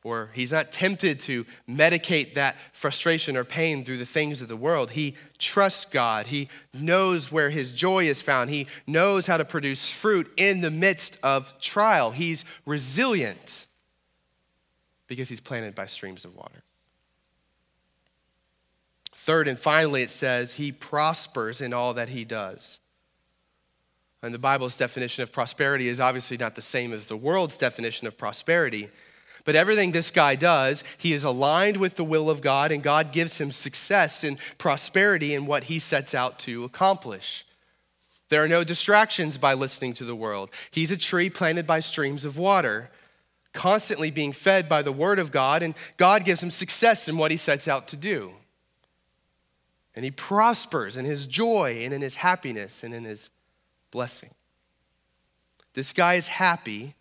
or 0.04 0.30
he's 0.32 0.52
not 0.52 0.70
tempted 0.70 1.18
to 1.18 1.44
medicate 1.68 2.34
that 2.34 2.54
frustration 2.72 3.36
or 3.36 3.42
pain 3.42 3.84
through 3.84 3.96
the 3.96 4.06
things 4.06 4.40
of 4.40 4.46
the 4.46 4.56
world. 4.56 4.92
He 4.92 5.16
trusts 5.38 5.84
God. 5.84 6.26
He 6.26 6.48
knows 6.72 7.32
where 7.32 7.50
his 7.50 7.72
joy 7.72 8.04
is 8.04 8.22
found. 8.22 8.50
He 8.50 8.68
knows 8.86 9.26
how 9.26 9.38
to 9.38 9.44
produce 9.44 9.90
fruit 9.90 10.32
in 10.36 10.60
the 10.60 10.70
midst 10.70 11.18
of 11.20 11.58
trial. 11.60 12.12
He's 12.12 12.44
resilient 12.64 13.66
because 15.08 15.28
he's 15.28 15.40
planted 15.40 15.74
by 15.74 15.86
streams 15.86 16.24
of 16.24 16.36
water. 16.36 16.62
Third 19.22 19.46
and 19.46 19.56
finally, 19.56 20.02
it 20.02 20.10
says 20.10 20.54
he 20.54 20.72
prospers 20.72 21.60
in 21.60 21.72
all 21.72 21.94
that 21.94 22.08
he 22.08 22.24
does. 22.24 22.80
And 24.20 24.34
the 24.34 24.38
Bible's 24.38 24.76
definition 24.76 25.22
of 25.22 25.30
prosperity 25.30 25.86
is 25.86 26.00
obviously 26.00 26.36
not 26.36 26.56
the 26.56 26.60
same 26.60 26.92
as 26.92 27.06
the 27.06 27.16
world's 27.16 27.56
definition 27.56 28.08
of 28.08 28.18
prosperity. 28.18 28.88
But 29.44 29.54
everything 29.54 29.92
this 29.92 30.10
guy 30.10 30.34
does, 30.34 30.82
he 30.98 31.12
is 31.12 31.22
aligned 31.22 31.76
with 31.76 31.94
the 31.94 32.02
will 32.02 32.28
of 32.28 32.40
God, 32.40 32.72
and 32.72 32.82
God 32.82 33.12
gives 33.12 33.40
him 33.40 33.52
success 33.52 34.24
and 34.24 34.38
prosperity 34.58 35.34
in 35.34 35.46
what 35.46 35.64
he 35.64 35.78
sets 35.78 36.16
out 36.16 36.40
to 36.40 36.64
accomplish. 36.64 37.46
There 38.28 38.42
are 38.42 38.48
no 38.48 38.64
distractions 38.64 39.38
by 39.38 39.54
listening 39.54 39.92
to 39.94 40.04
the 40.04 40.16
world. 40.16 40.50
He's 40.72 40.90
a 40.90 40.96
tree 40.96 41.30
planted 41.30 41.64
by 41.64 41.78
streams 41.78 42.24
of 42.24 42.38
water, 42.38 42.90
constantly 43.52 44.10
being 44.10 44.32
fed 44.32 44.68
by 44.68 44.82
the 44.82 44.90
word 44.90 45.20
of 45.20 45.30
God, 45.30 45.62
and 45.62 45.76
God 45.96 46.24
gives 46.24 46.42
him 46.42 46.50
success 46.50 47.08
in 47.08 47.18
what 47.18 47.30
he 47.30 47.36
sets 47.36 47.68
out 47.68 47.86
to 47.86 47.96
do. 47.96 48.32
And 49.94 50.04
he 50.04 50.10
prospers 50.10 50.96
in 50.96 51.04
his 51.04 51.26
joy 51.26 51.82
and 51.84 51.92
in 51.92 52.00
his 52.00 52.16
happiness 52.16 52.82
and 52.82 52.94
in 52.94 53.04
his 53.04 53.30
blessing. 53.90 54.30
This 55.74 55.92
guy 55.92 56.14
is 56.14 56.28
happy 56.28 56.94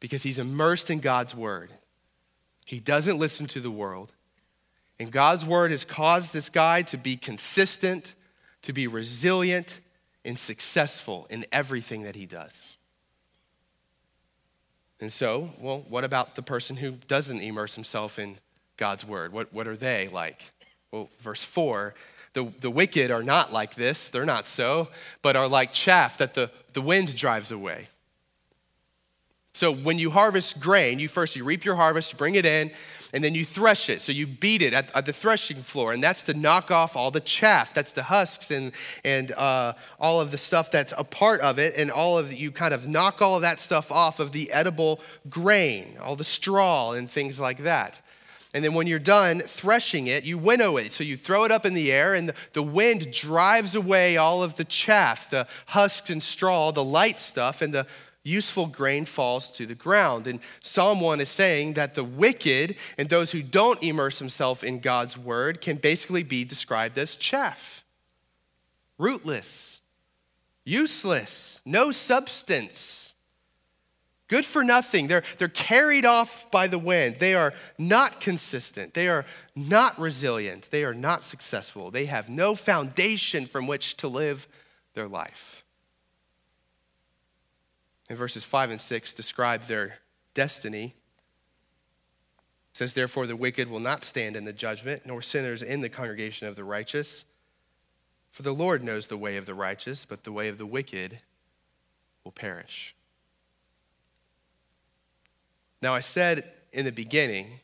because 0.00 0.22
he's 0.22 0.38
immersed 0.38 0.90
in 0.90 1.00
God's 1.00 1.34
word. 1.34 1.70
He 2.66 2.80
doesn't 2.80 3.18
listen 3.18 3.46
to 3.48 3.60
the 3.60 3.70
world. 3.70 4.12
And 4.98 5.10
God's 5.10 5.44
word 5.44 5.70
has 5.70 5.84
caused 5.84 6.32
this 6.32 6.48
guy 6.48 6.82
to 6.82 6.96
be 6.96 7.16
consistent, 7.16 8.14
to 8.62 8.72
be 8.72 8.86
resilient, 8.86 9.80
and 10.24 10.38
successful 10.38 11.26
in 11.30 11.46
everything 11.52 12.02
that 12.02 12.16
he 12.16 12.26
does. 12.26 12.76
And 15.00 15.12
so, 15.12 15.50
well, 15.60 15.84
what 15.88 16.04
about 16.04 16.34
the 16.34 16.42
person 16.42 16.76
who 16.76 16.92
doesn't 16.92 17.40
immerse 17.40 17.74
himself 17.74 18.18
in 18.18 18.38
God's 18.76 19.04
word? 19.04 19.32
What, 19.32 19.52
what 19.52 19.68
are 19.68 19.76
they 19.76 20.08
like? 20.08 20.52
Well, 20.92 21.10
verse 21.20 21.44
4 21.44 21.94
the, 22.36 22.52
the 22.60 22.70
wicked 22.70 23.10
are 23.10 23.22
not 23.22 23.50
like 23.50 23.76
this, 23.76 24.10
they're 24.10 24.26
not 24.26 24.46
so, 24.46 24.88
but 25.22 25.36
are 25.36 25.48
like 25.48 25.72
chaff 25.72 26.18
that 26.18 26.34
the, 26.34 26.50
the 26.74 26.82
wind 26.82 27.16
drives 27.16 27.50
away. 27.50 27.86
So 29.54 29.72
when 29.72 29.98
you 29.98 30.10
harvest 30.10 30.60
grain, 30.60 30.98
you 30.98 31.08
first 31.08 31.34
you 31.34 31.44
reap 31.44 31.64
your 31.64 31.76
harvest, 31.76 32.12
you 32.12 32.18
bring 32.18 32.34
it 32.34 32.44
in, 32.44 32.72
and 33.14 33.24
then 33.24 33.34
you 33.34 33.42
thresh 33.42 33.88
it. 33.88 34.02
So 34.02 34.12
you 34.12 34.26
beat 34.26 34.60
it 34.60 34.74
at, 34.74 34.94
at 34.94 35.06
the 35.06 35.14
threshing 35.14 35.62
floor, 35.62 35.94
and 35.94 36.02
that's 36.02 36.24
to 36.24 36.34
knock 36.34 36.70
off 36.70 36.94
all 36.94 37.10
the 37.10 37.20
chaff. 37.20 37.72
That's 37.72 37.92
the 37.92 38.02
husks 38.02 38.50
and 38.50 38.72
and 39.02 39.32
uh, 39.32 39.72
all 39.98 40.20
of 40.20 40.30
the 40.30 40.36
stuff 40.36 40.70
that's 40.70 40.92
a 40.98 41.04
part 41.04 41.40
of 41.40 41.58
it, 41.58 41.72
and 41.74 41.90
all 41.90 42.18
of 42.18 42.28
the, 42.28 42.36
you 42.36 42.50
kind 42.50 42.74
of 42.74 42.86
knock 42.86 43.22
all 43.22 43.36
of 43.36 43.42
that 43.42 43.58
stuff 43.58 43.90
off 43.90 44.20
of 44.20 44.32
the 44.32 44.52
edible 44.52 45.00
grain, 45.30 45.96
all 46.02 46.16
the 46.16 46.24
straw 46.24 46.92
and 46.92 47.08
things 47.08 47.40
like 47.40 47.62
that. 47.62 48.02
And 48.56 48.64
then 48.64 48.72
when 48.72 48.86
you're 48.86 48.98
done 48.98 49.40
threshing 49.40 50.06
it, 50.06 50.24
you 50.24 50.38
winnow 50.38 50.78
it. 50.78 50.90
So 50.90 51.04
you 51.04 51.18
throw 51.18 51.44
it 51.44 51.52
up 51.52 51.66
in 51.66 51.74
the 51.74 51.92
air, 51.92 52.14
and 52.14 52.32
the, 52.54 52.62
wind 52.62 53.12
drives 53.12 53.74
away 53.74 54.16
all 54.16 54.42
of 54.42 54.54
the 54.54 54.64
chaff, 54.64 55.28
the 55.28 55.46
husks 55.66 56.08
and 56.08 56.22
straw, 56.22 56.72
the 56.72 56.82
light 56.82 57.20
stuff, 57.20 57.60
and 57.60 57.74
the 57.74 57.86
useful 58.22 58.64
grain 58.64 59.04
falls 59.04 59.50
to 59.50 59.66
the 59.66 59.74
ground. 59.74 60.26
And 60.26 60.40
Psalm 60.62 61.02
1 61.02 61.20
is 61.20 61.28
saying 61.28 61.74
that 61.74 61.92
the 61.92 62.02
wicked 62.02 62.76
and 62.96 63.10
those 63.10 63.32
who 63.32 63.42
don't 63.42 63.82
immerse 63.82 64.20
themselves 64.20 64.62
in 64.62 64.80
God's 64.80 65.18
word 65.18 65.60
can 65.60 65.76
basically 65.76 66.22
be 66.22 66.42
described 66.42 66.96
as 66.96 67.14
chaff, 67.14 67.84
rootless, 68.96 69.82
useless, 70.64 71.60
no 71.66 71.90
substance. 71.90 73.05
Good 74.28 74.44
for 74.44 74.64
nothing. 74.64 75.06
They're, 75.06 75.22
they're 75.38 75.48
carried 75.48 76.04
off 76.04 76.50
by 76.50 76.66
the 76.66 76.78
wind. 76.78 77.16
They 77.16 77.34
are 77.34 77.52
not 77.78 78.20
consistent. 78.20 78.94
They 78.94 79.08
are 79.08 79.24
not 79.54 79.98
resilient. 79.98 80.70
They 80.70 80.84
are 80.84 80.94
not 80.94 81.22
successful. 81.22 81.90
They 81.90 82.06
have 82.06 82.28
no 82.28 82.54
foundation 82.54 83.46
from 83.46 83.66
which 83.66 83.96
to 83.98 84.08
live 84.08 84.48
their 84.94 85.08
life. 85.08 85.64
And 88.08 88.18
verses 88.18 88.44
5 88.44 88.70
and 88.70 88.80
6 88.80 89.12
describe 89.12 89.62
their 89.62 89.98
destiny. 90.34 90.94
It 92.72 92.76
says, 92.76 92.94
Therefore, 92.94 93.26
the 93.26 93.36
wicked 93.36 93.68
will 93.68 93.80
not 93.80 94.04
stand 94.04 94.36
in 94.36 94.44
the 94.44 94.52
judgment, 94.52 95.02
nor 95.06 95.22
sinners 95.22 95.62
in 95.62 95.80
the 95.80 95.88
congregation 95.88 96.46
of 96.46 96.56
the 96.56 96.64
righteous. 96.64 97.24
For 98.30 98.42
the 98.42 98.52
Lord 98.52 98.84
knows 98.84 99.06
the 99.06 99.16
way 99.16 99.36
of 99.36 99.46
the 99.46 99.54
righteous, 99.54 100.04
but 100.04 100.24
the 100.24 100.32
way 100.32 100.48
of 100.48 100.58
the 100.58 100.66
wicked 100.66 101.20
will 102.22 102.32
perish. 102.32 102.95
Now, 105.82 105.94
I 105.94 106.00
said 106.00 106.44
in 106.72 106.84
the 106.84 106.92
beginning 106.92 107.60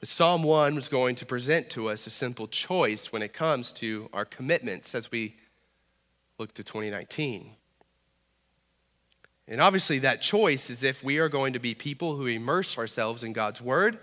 that 0.00 0.06
Psalm 0.06 0.42
1 0.42 0.74
was 0.74 0.88
going 0.88 1.14
to 1.16 1.26
present 1.26 1.68
to 1.70 1.88
us 1.88 2.06
a 2.06 2.10
simple 2.10 2.46
choice 2.46 3.12
when 3.12 3.22
it 3.22 3.32
comes 3.32 3.72
to 3.74 4.08
our 4.12 4.24
commitments 4.24 4.94
as 4.94 5.10
we 5.10 5.36
look 6.38 6.54
to 6.54 6.64
2019. 6.64 7.50
And 9.46 9.60
obviously, 9.60 9.98
that 10.00 10.22
choice 10.22 10.70
is 10.70 10.82
if 10.82 11.02
we 11.02 11.18
are 11.18 11.28
going 11.28 11.52
to 11.52 11.58
be 11.58 11.74
people 11.74 12.16
who 12.16 12.26
immerse 12.26 12.78
ourselves 12.78 13.24
in 13.24 13.32
God's 13.32 13.60
Word, 13.60 13.98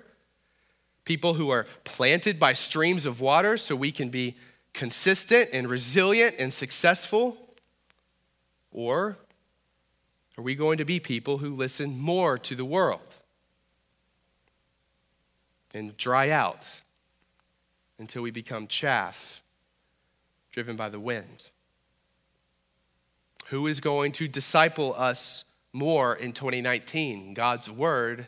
people 1.04 1.36
who 1.36 1.50
are 1.50 1.68
planted 1.84 2.40
by 2.40 2.54
streams 2.54 3.06
of 3.06 3.22
water 3.22 3.58
so 3.58 3.76
we 3.76 3.92
can 3.92 4.10
be 4.10 4.36
consistent 4.74 5.50
and 5.54 5.70
resilient 5.70 6.36
and 6.38 6.52
successful, 6.52 7.38
or 8.72 9.18
are 10.38 10.44
we 10.44 10.56
going 10.56 10.78
to 10.78 10.86
be 10.86 11.00
people 11.00 11.38
who 11.38 11.56
listen 11.56 11.98
more 11.98 12.38
to 12.40 12.56
the 12.56 12.66
world 12.66 13.15
and 15.76 15.98
dry 15.98 16.30
out 16.30 16.82
until 18.00 18.22
we 18.22 18.32
become 18.32 18.66
chaff 18.66 19.44
driven 20.52 20.76
by 20.76 20.90
the 20.90 21.00
wind? 21.00 21.44
Who 23.48 23.68
is 23.68 23.80
going 23.80 24.14
to 24.14 24.28
disciple 24.28 24.96
us 24.98 25.44
more 25.74 26.16
in 26.16 26.32
2019, 26.32 27.34
God's 27.34 27.70
Word 27.70 28.28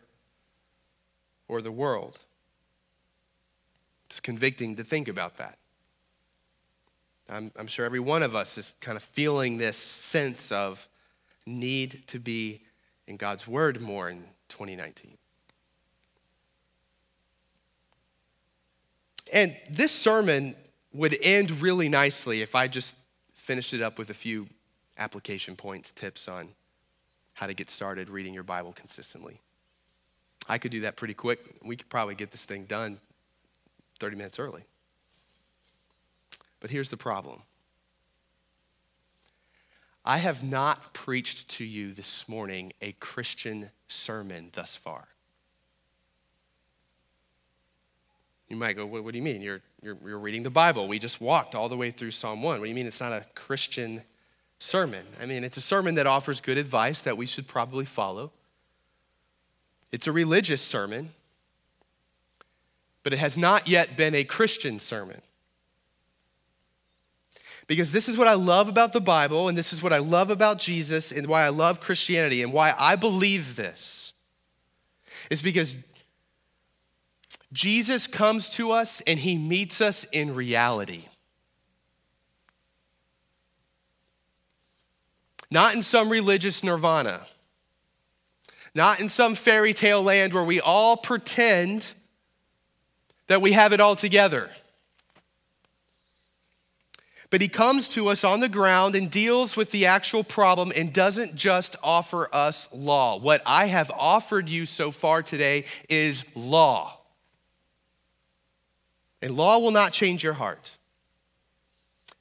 or 1.48 1.62
the 1.62 1.72
world? 1.72 2.20
It's 4.06 4.20
convicting 4.20 4.76
to 4.76 4.84
think 4.84 5.08
about 5.08 5.38
that. 5.38 5.58
I'm, 7.30 7.52
I'm 7.58 7.68
sure 7.68 7.86
every 7.86 8.00
one 8.00 8.24
of 8.24 8.36
us 8.36 8.58
is 8.58 8.76
kind 8.80 8.96
of 8.96 9.04
feeling 9.04 9.58
this 9.58 9.78
sense 9.78 10.52
of 10.52 10.88
need 11.46 12.04
to 12.08 12.20
be 12.20 12.62
in 13.08 13.18
God's 13.18 13.48
Word 13.48 13.82
more 13.82 14.10
in 14.10 14.26
2019. 14.50 15.18
And 19.34 19.56
this 19.70 19.92
sermon 19.92 20.56
would 20.94 21.18
end 21.22 21.62
really 21.62 21.90
nicely 21.90 22.42
if 22.42 22.56
I 22.56 22.68
just 22.68 22.96
finished 23.34 23.74
it 23.74 23.82
up 23.82 23.98
with 23.98 24.10
a 24.10 24.14
few 24.14 24.48
application 24.98 25.56
points, 25.56 25.92
tips 25.92 26.28
on 26.28 26.50
how 27.34 27.46
to 27.46 27.54
get 27.54 27.70
started 27.70 28.10
reading 28.10 28.34
your 28.34 28.44
Bible 28.44 28.74
consistently. 28.74 29.42
I 30.50 30.58
could 30.58 30.72
do 30.72 30.82
that 30.82 30.96
pretty 30.96 31.14
quick. 31.14 31.40
We 31.64 31.76
could 31.76 31.90
probably 31.90 32.16
get 32.16 32.32
this 32.32 32.46
thing 32.46 32.66
done 32.66 33.00
30 34.00 34.16
minutes 34.16 34.40
early. 34.40 34.64
But 36.60 36.72
here's 36.72 36.90
the 36.90 36.98
problem 36.98 37.44
I 40.04 40.18
have 40.20 40.44
not 40.44 40.94
preached 40.94 41.50
to 41.50 41.66
you 41.66 41.94
this 41.94 42.30
morning 42.30 42.72
a 42.82 42.94
Christian 42.94 43.72
sermon 43.88 44.50
thus 44.54 44.76
far. 44.76 45.10
You 48.50 48.56
might 48.56 48.76
go, 48.76 48.86
what, 48.86 49.04
what 49.04 49.12
do 49.12 49.18
you 49.18 49.24
mean? 49.24 49.42
You're, 49.42 49.62
you're, 49.82 49.98
you're, 50.06 50.20
reading 50.20 50.44
the 50.44 50.50
Bible. 50.50 50.88
We 50.88 51.00
just 51.00 51.20
walked 51.20 51.54
all 51.54 51.68
the 51.68 51.76
way 51.76 51.92
through 51.92 52.12
Psalm 52.12 52.42
1. 52.42 52.60
What 52.60 52.66
do 52.66 52.70
you 52.70 52.76
mean 52.76 52.88
it's 52.88 53.02
not 53.02 53.12
a 53.12 53.26
Christian 53.36 54.04
sermon? 54.60 55.06
I 55.22 55.26
mean, 55.26 55.44
it's 55.44 55.58
a 55.58 55.62
sermon 55.62 55.96
that 55.96 56.08
offers 56.08 56.40
good 56.40 56.58
advice 56.58 57.02
that 57.02 57.18
we 57.18 57.26
should 57.26 57.48
probably 57.48 57.86
follow. 57.86 58.32
It's 59.92 60.08
a 60.08 60.12
religious 60.12 60.62
sermon, 60.62 61.10
but 63.04 63.14
it 63.14 63.20
has 63.20 63.38
not 63.38 63.68
yet 63.68 63.98
been 63.98 64.16
a 64.16 64.24
Christian 64.24 64.80
sermon. 64.80 65.22
Because 67.68 67.92
this 67.92 68.08
is 68.08 68.18
what 68.18 68.30
I 68.30 68.34
love 68.34 68.70
about 68.70 68.94
the 68.94 69.02
Bible, 69.02 69.50
and 69.50 69.58
this 69.58 69.74
is 69.74 69.84
what 69.84 69.92
I 69.92 69.98
love 69.98 70.30
about 70.30 70.58
Jesus, 70.58 71.12
and 71.12 71.28
why 71.28 71.44
I 71.44 71.50
love 71.50 71.82
Christianity, 71.82 72.42
and 72.42 72.54
why 72.54 72.74
I 72.78 72.96
believe 72.96 73.58
this. 73.58 74.14
Is 75.30 75.42
because 75.42 75.76
Jesus 77.54 78.08
comes 78.08 78.50
to 78.50 78.72
us 78.72 79.02
and 79.08 79.20
he 79.20 79.38
meets 79.38 79.82
us 79.82 80.06
in 80.12 80.36
reality. 80.36 81.06
Not 85.50 85.76
in 85.76 85.82
some 85.82 86.10
religious 86.10 86.64
nirvana, 86.64 87.22
not 88.76 89.00
in 89.00 89.08
some 89.08 89.34
fairy 89.34 89.74
tale 89.74 90.04
land 90.04 90.34
where 90.34 90.44
we 90.44 90.60
all 90.60 90.98
pretend 90.98 91.94
that 93.28 93.42
we 93.42 93.54
have 93.54 93.72
it 93.72 93.80
all 93.80 93.96
together. 93.96 94.50
But 97.30 97.42
he 97.42 97.50
comes 97.50 97.90
to 97.90 98.08
us 98.08 98.24
on 98.24 98.40
the 98.40 98.50
ground 98.50 98.96
and 98.96 99.10
deals 99.12 99.58
with 99.58 99.72
the 99.72 99.86
actual 99.86 100.24
problem 100.24 100.72
and 100.76 100.94
doesn't 100.94 101.36
just 101.36 101.76
offer 101.84 102.34
us 102.34 102.70
law. 102.74 103.18
What 103.18 103.42
I 103.46 103.66
have 103.66 103.92
offered 103.92 104.48
you 104.48 104.66
so 104.66 104.92
far 104.92 105.22
today 105.24 105.66
is 105.90 106.24
law. 106.36 106.97
And 109.22 109.36
law 109.36 109.60
will 109.60 109.72
not 109.72 109.94
change 109.94 110.24
your 110.24 110.34
heart. 110.34 110.72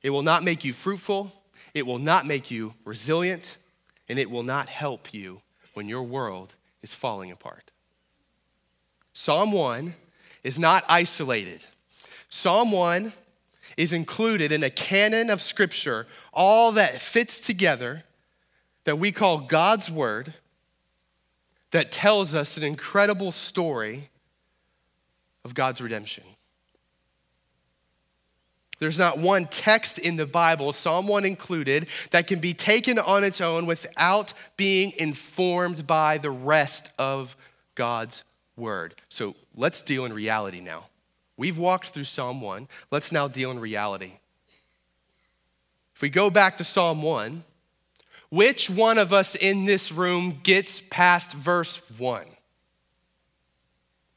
It 0.02 0.10
will 0.10 0.22
not 0.22 0.44
make 0.44 0.64
you 0.64 0.72
fruitful. 0.72 1.32
It 1.74 1.86
will 1.86 1.98
not 1.98 2.26
make 2.26 2.50
you 2.50 2.74
resilient. 2.84 3.58
And 4.08 4.18
it 4.18 4.30
will 4.30 4.42
not 4.42 4.68
help 4.68 5.12
you 5.12 5.42
when 5.74 5.88
your 5.88 6.02
world 6.02 6.54
is 6.82 6.94
falling 6.94 7.30
apart. 7.30 7.70
Psalm 9.12 9.52
1 9.52 9.94
is 10.44 10.58
not 10.58 10.84
isolated. 10.88 11.64
Psalm 12.28 12.70
1 12.70 13.12
is 13.76 13.92
included 13.92 14.52
in 14.52 14.62
a 14.62 14.70
canon 14.70 15.28
of 15.28 15.40
Scripture, 15.40 16.06
all 16.32 16.72
that 16.72 17.00
fits 17.00 17.40
together 17.40 18.04
that 18.84 18.98
we 18.98 19.12
call 19.12 19.38
God's 19.38 19.90
Word, 19.90 20.34
that 21.72 21.90
tells 21.90 22.34
us 22.34 22.56
an 22.56 22.62
incredible 22.62 23.32
story 23.32 24.10
of 25.44 25.54
God's 25.54 25.80
redemption. 25.80 26.24
There's 28.78 28.98
not 28.98 29.18
one 29.18 29.46
text 29.46 29.98
in 29.98 30.16
the 30.16 30.26
Bible, 30.26 30.72
Psalm 30.72 31.08
1 31.08 31.24
included, 31.24 31.86
that 32.10 32.26
can 32.26 32.40
be 32.40 32.52
taken 32.52 32.98
on 32.98 33.24
its 33.24 33.40
own 33.40 33.64
without 33.64 34.34
being 34.56 34.92
informed 34.98 35.86
by 35.86 36.18
the 36.18 36.30
rest 36.30 36.90
of 36.98 37.36
God's 37.74 38.22
Word. 38.56 38.94
So 39.08 39.34
let's 39.54 39.82
deal 39.82 40.04
in 40.04 40.12
reality 40.12 40.60
now. 40.60 40.86
We've 41.36 41.58
walked 41.58 41.88
through 41.88 42.04
Psalm 42.04 42.40
1. 42.40 42.68
Let's 42.90 43.12
now 43.12 43.28
deal 43.28 43.50
in 43.50 43.58
reality. 43.58 44.12
If 45.94 46.02
we 46.02 46.08
go 46.08 46.28
back 46.30 46.58
to 46.58 46.64
Psalm 46.64 47.02
1, 47.02 47.44
which 48.30 48.68
one 48.68 48.98
of 48.98 49.12
us 49.12 49.34
in 49.34 49.64
this 49.64 49.92
room 49.92 50.40
gets 50.42 50.82
past 50.90 51.32
verse 51.32 51.78
1? 51.98 52.24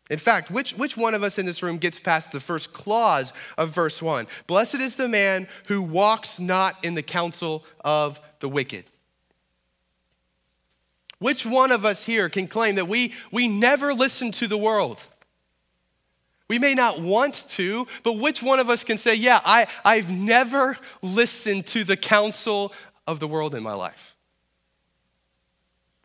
In 0.10 0.18
fact, 0.18 0.50
which, 0.50 0.74
which 0.74 0.98
one 0.98 1.14
of 1.14 1.22
us 1.22 1.38
in 1.38 1.46
this 1.46 1.62
room 1.62 1.78
gets 1.78 2.00
past 2.00 2.32
the 2.32 2.40
first 2.40 2.74
clause 2.74 3.32
of 3.58 3.70
verse 3.70 4.02
1? 4.02 4.26
Blessed 4.48 4.76
is 4.76 4.96
the 4.96 5.08
man 5.08 5.48
who 5.68 5.82
walks 5.82 6.40
not 6.40 6.84
in 6.84 6.96
the 6.96 7.04
counsel 7.04 7.64
of 7.82 8.20
the 8.40 8.50
wicked. 8.50 8.86
Which 11.20 11.46
one 11.46 11.72
of 11.72 11.86
us 11.86 12.06
here 12.06 12.30
can 12.30 12.48
claim 12.48 12.76
that 12.76 12.88
we, 12.88 13.14
we 13.32 13.48
never 13.48 13.94
listen 13.94 14.32
to 14.34 14.48
the 14.48 14.58
world? 14.58 15.06
We 16.48 16.58
may 16.58 16.74
not 16.74 17.00
want 17.00 17.46
to, 17.50 17.86
but 18.02 18.14
which 18.14 18.42
one 18.42 18.60
of 18.60 18.70
us 18.70 18.84
can 18.84 18.98
say, 18.98 19.14
Yeah, 19.14 19.40
I, 19.46 19.68
I've 19.86 20.10
never 20.10 20.78
listened 21.04 21.68
to 21.68 21.84
the 21.84 21.98
counsel 21.98 22.74
of 23.06 23.20
the 23.20 23.28
world 23.28 23.54
in 23.54 23.62
my 23.62 23.74
life? 23.74 24.16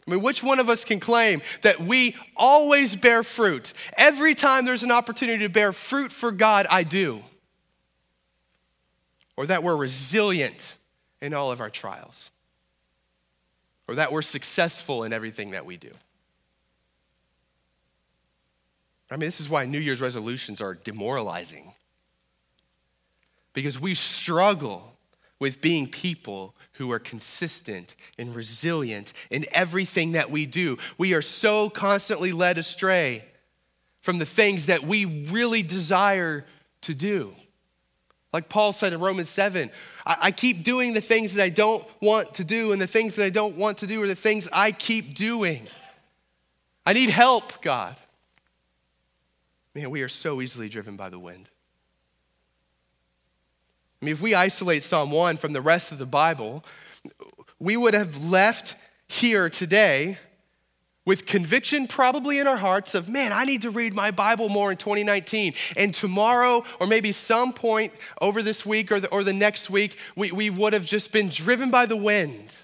I 0.07 0.11
mean, 0.11 0.23
which 0.23 0.43
one 0.43 0.59
of 0.59 0.69
us 0.69 0.85
can 0.85 1.01
claim 1.01 1.41
that 1.63 1.81
we 1.81 2.15
always 2.37 2.95
bear 2.95 3.23
fruit? 3.23 3.73
Every 3.97 4.35
time 4.35 4.67
there's 4.67 4.83
an 4.83 4.91
opportunity 4.91 5.45
to 5.45 5.49
bear 5.49 5.73
fruit 5.73 6.13
for 6.13 6.31
God, 6.31 6.67
I 6.69 6.83
do. 6.83 7.23
Or 9.37 9.47
that 9.47 9.63
we're 9.63 9.77
resilient 9.77 10.77
in 11.23 11.33
all 11.33 11.51
of 11.51 11.61
our 11.61 11.71
trials. 11.71 12.31
Or 13.89 13.95
that 13.95 14.13
we're 14.13 14.23
successful 14.23 15.05
in 15.05 15.13
everything 15.13 15.53
that 15.53 15.65
we 15.65 15.77
do. 15.77 15.91
I 19.11 19.15
mean, 19.15 19.27
this 19.27 19.41
is 19.41 19.49
why 19.49 19.65
New 19.65 19.79
Year's 19.79 20.01
resolutions 20.01 20.61
are 20.61 20.75
demoralizing. 20.75 21.73
Because 23.53 23.81
we 23.81 23.95
struggle 23.95 24.94
with 25.39 25.61
being 25.61 25.89
people 25.89 26.55
who 26.73 26.91
are 26.93 26.99
consistent 26.99 27.95
and 28.19 28.35
resilient 28.35 29.13
in 29.31 29.47
everything 29.53 30.13
that 30.13 30.31
we 30.31 30.47
do. 30.47 30.79
We 30.97 31.15
are 31.15 31.23
so 31.23 31.69
constantly 31.69 32.33
led 32.33 32.59
astray 32.59 33.25
from 34.01 34.19
the 34.19 34.27
things 34.27 34.67
that 34.67 34.85
we 34.85 35.05
really 35.05 35.63
desire 35.63 36.45
to 36.83 36.95
do. 36.95 37.35
Like 38.33 38.49
Paul 38.49 38.73
said 38.73 38.93
in 38.93 39.01
Romans 39.01 39.29
7, 39.29 39.71
I, 40.05 40.33
keep 40.33 40.65
doing 40.65 40.93
the 40.93 41.01
things 41.01 41.35
that 41.35 41.43
I 41.43 41.49
don't 41.49 41.85
want 42.03 42.35
to 42.35 42.45
do, 42.45 42.73
and 42.73 42.83
the 42.83 42.87
things 42.87 43.17
that 43.17 43.25
I 43.25 43.31
don't 43.31 43.57
want 43.57 43.79
to 43.79 43.87
do 43.87 44.03
are 44.03 44.09
the 44.09 44.15
things 44.15 44.49
I 44.53 44.73
keep 44.73 45.15
doing. 45.15 45.67
I 46.85 46.93
need 46.93 47.11
help, 47.11 47.63
God. 47.63 47.97
Man, 49.75 49.91
we 49.91 50.03
are 50.03 50.09
so 50.09 50.43
easily 50.43 50.69
driven 50.69 50.97
by 50.97 51.09
the 51.09 51.19
wind. 51.19 51.49
I 54.05 54.07
mean, 54.07 54.13
if 54.13 54.21
we 54.21 54.35
isolate 54.35 54.83
Psalm 54.83 55.11
1 55.11 55.39
from 55.39 55.55
the 55.55 55.63
rest 55.63 55.91
of 55.91 55.97
the 55.97 56.05
Bible, 56.05 56.63
we 57.59 57.75
would 57.75 57.95
have 57.95 58.23
left 58.23 58.77
here 59.09 59.49
today 59.49 60.19
with 61.07 61.25
conviction 61.25 61.87
probably 61.87 62.39
in 62.39 62.47
our 62.47 62.59
hearts 62.59 62.95
of, 62.95 63.09
man, 63.09 63.33
I 63.33 63.47
need 63.47 63.63
to 63.63 63.71
read 63.71 63.95
my 63.95 64.11
Bible 64.11 64.51
more 64.51 64.71
in 64.71 64.77
2019. 64.77 65.55
And 65.79 65.95
tomorrow, 65.95 66.65
or 66.79 66.87
maybe 66.87 67.13
some 67.13 67.55
point 67.55 67.95
over 68.21 68.43
this 68.43 68.67
week 68.67 68.93
or 68.93 69.01
the, 69.01 69.09
or 69.09 69.25
the 69.25 69.33
next 69.33 69.71
week, 69.71 69.97
we, 70.15 70.31
we 70.33 70.51
would 70.51 70.75
have 70.75 70.85
just 70.85 71.11
been 71.11 71.31
driven 71.31 71.71
by 71.71 71.87
the 71.87 71.97
wind 71.97 72.57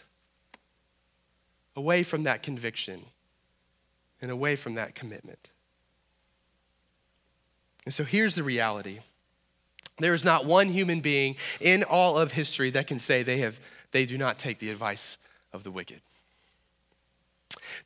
away 1.74 2.02
from 2.02 2.24
that 2.24 2.42
conviction 2.42 3.00
and 4.20 4.30
away 4.30 4.56
from 4.56 4.74
that 4.74 4.94
commitment. 4.94 5.48
And 7.86 7.94
so 7.94 8.04
here's 8.04 8.34
the 8.34 8.42
reality 8.42 8.98
there 10.00 10.14
is 10.14 10.24
not 10.24 10.44
one 10.44 10.68
human 10.68 11.00
being 11.00 11.36
in 11.60 11.82
all 11.82 12.18
of 12.18 12.32
history 12.32 12.70
that 12.70 12.86
can 12.86 12.98
say 12.98 13.22
they, 13.22 13.38
have, 13.38 13.60
they 13.92 14.04
do 14.04 14.18
not 14.18 14.38
take 14.38 14.58
the 14.58 14.70
advice 14.70 15.16
of 15.52 15.64
the 15.64 15.70
wicked. 15.70 16.00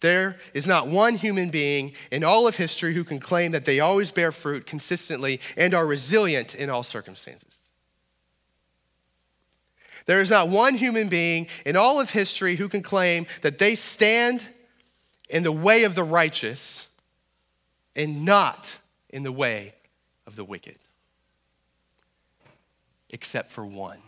There 0.00 0.36
is 0.52 0.66
not 0.66 0.88
one 0.88 1.16
human 1.16 1.50
being 1.50 1.92
in 2.10 2.24
all 2.24 2.46
of 2.46 2.56
history 2.56 2.94
who 2.94 3.04
can 3.04 3.18
claim 3.18 3.52
that 3.52 3.64
they 3.64 3.80
always 3.80 4.10
bear 4.10 4.32
fruit 4.32 4.66
consistently 4.66 5.40
and 5.56 5.74
are 5.74 5.86
resilient 5.86 6.54
in 6.54 6.70
all 6.70 6.82
circumstances. 6.82 7.58
There 10.06 10.20
is 10.20 10.30
not 10.30 10.48
one 10.48 10.74
human 10.74 11.08
being 11.08 11.46
in 11.64 11.76
all 11.76 12.00
of 12.00 12.10
history 12.10 12.56
who 12.56 12.68
can 12.68 12.82
claim 12.82 13.26
that 13.40 13.58
they 13.58 13.74
stand 13.74 14.46
in 15.30 15.42
the 15.42 15.52
way 15.52 15.84
of 15.84 15.94
the 15.94 16.04
righteous 16.04 16.88
and 17.96 18.24
not 18.24 18.78
in 19.08 19.22
the 19.22 19.32
way 19.32 19.72
of 20.26 20.36
the 20.36 20.44
wicked, 20.44 20.78
except 23.14 23.48
for 23.48 23.64
one. 23.64 23.98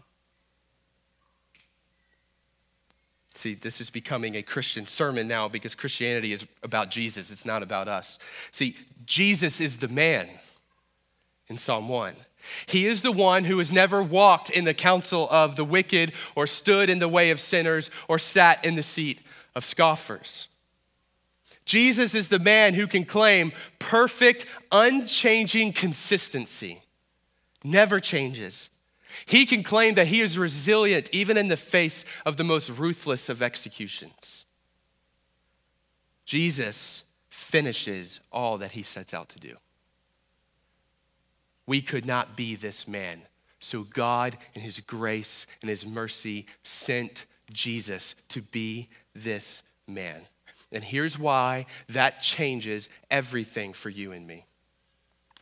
See, 3.35 3.55
this 3.55 3.81
is 3.81 3.89
becoming 3.89 4.35
a 4.35 4.43
Christian 4.43 4.85
sermon 4.87 5.29
now 5.29 5.47
because 5.47 5.77
Christianity 5.77 6.33
is 6.33 6.45
about 6.65 6.91
Jesus, 6.91 7.31
it's 7.31 7.47
not 7.47 7.63
about 7.63 7.87
us. 7.87 8.19
See, 8.51 8.77
Jesus 9.05 9.61
is 9.61 9.77
the 9.77 9.89
man 9.89 10.29
in 11.47 11.57
Psalm 11.57 11.89
1. 11.89 12.15
He 12.67 12.87
is 12.87 13.03
the 13.03 13.13
one 13.13 13.45
who 13.45 13.59
has 13.59 13.71
never 13.71 14.03
walked 14.03 14.51
in 14.51 14.65
the 14.65 14.75
counsel 14.75 15.29
of 15.31 15.55
the 15.55 15.65
wicked 15.65 16.13
or 16.35 16.49
stood 16.49 16.91
in 16.91 16.99
the 16.99 17.09
way 17.09 17.31
of 17.31 17.39
sinners 17.39 17.91
or 18.09 18.19
sat 18.19 18.65
in 18.65 18.75
the 18.75 18.83
seat 18.83 19.21
of 19.55 19.65
scoffers. 19.65 20.49
Jesus 21.65 22.13
is 22.15 22.29
the 22.29 22.41
man 22.41 22.75
who 22.75 22.89
can 22.89 23.05
claim 23.05 23.53
perfect, 23.79 24.47
unchanging 24.73 25.73
consistency, 25.75 26.83
never 27.63 28.01
changes, 28.01 28.71
he 29.25 29.47
can 29.47 29.63
claim 29.63 29.95
that 29.95 30.09
he 30.09 30.21
is 30.21 30.39
resilient 30.39 31.09
even 31.13 31.37
in 31.37 31.49
the 31.49 31.57
face 31.57 32.05
of 32.25 32.37
the 32.37 32.45
most 32.45 32.71
ruthless 32.71 33.29
of 33.29 33.43
executions. 33.43 34.45
Jesus 36.25 37.05
finishes 37.31 38.21
all 38.33 38.59
that 38.59 38.73
he 38.73 38.83
sets 38.83 39.15
out 39.15 39.29
to 39.31 39.39
do. 39.39 39.57
We 41.67 41.81
could 41.81 42.05
not 42.05 42.37
be 42.37 42.55
this 42.55 42.87
man. 42.87 43.23
So 43.59 43.83
God, 43.83 44.37
in 44.55 44.61
his 44.61 44.81
grace 44.81 45.47
and 45.61 45.71
his 45.71 45.87
mercy, 45.87 46.47
sent 46.63 47.27
Jesus 47.53 48.15
to 48.29 48.43
be 48.43 48.89
this 49.15 49.63
man. 49.87 50.21
And 50.73 50.85
here's 50.85 51.19
why 51.19 51.67
that 51.89 52.21
changes 52.21 52.89
everything 53.11 53.73
for 53.73 53.89
you 53.89 54.13
and 54.13 54.27
me. 54.27 54.45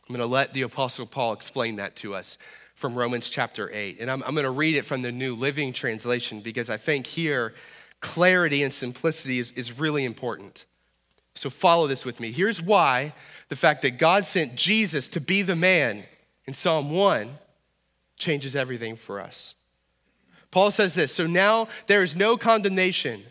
I'm 0.07 0.15
going 0.15 0.27
to 0.27 0.31
let 0.31 0.53
the 0.53 0.61
Apostle 0.61 1.07
Paul 1.07 1.33
explain 1.33 1.77
that 1.77 1.95
to 1.97 2.13
us 2.13 2.37
from 2.75 2.93
Romans 2.93 3.29
chapter 3.29 3.69
8. 3.73 3.97
And 3.99 4.11
I'm, 4.11 4.21
I'm 4.23 4.35
going 4.35 4.43
to 4.43 4.51
read 4.51 4.75
it 4.75 4.83
from 4.83 5.01
the 5.01 5.11
New 5.11 5.33
Living 5.33 5.73
Translation 5.73 6.41
because 6.41 6.69
I 6.69 6.77
think 6.77 7.07
here 7.07 7.53
clarity 8.01 8.61
and 8.61 8.71
simplicity 8.71 9.39
is, 9.39 9.51
is 9.51 9.79
really 9.79 10.03
important. 10.03 10.65
So 11.35 11.49
follow 11.49 11.87
this 11.87 12.05
with 12.05 12.19
me. 12.19 12.31
Here's 12.31 12.61
why 12.61 13.13
the 13.49 13.55
fact 13.55 13.81
that 13.81 13.97
God 13.97 14.25
sent 14.25 14.55
Jesus 14.55 15.09
to 15.09 15.21
be 15.21 15.41
the 15.41 15.55
man 15.55 16.03
in 16.45 16.53
Psalm 16.53 16.91
1 16.91 17.37
changes 18.17 18.55
everything 18.55 18.95
for 18.95 19.19
us. 19.19 19.55
Paul 20.51 20.71
says 20.71 20.93
this 20.93 21.11
So 21.11 21.27
now 21.27 21.67
there 21.87 22.03
is 22.03 22.15
no 22.15 22.37
condemnation 22.37 23.23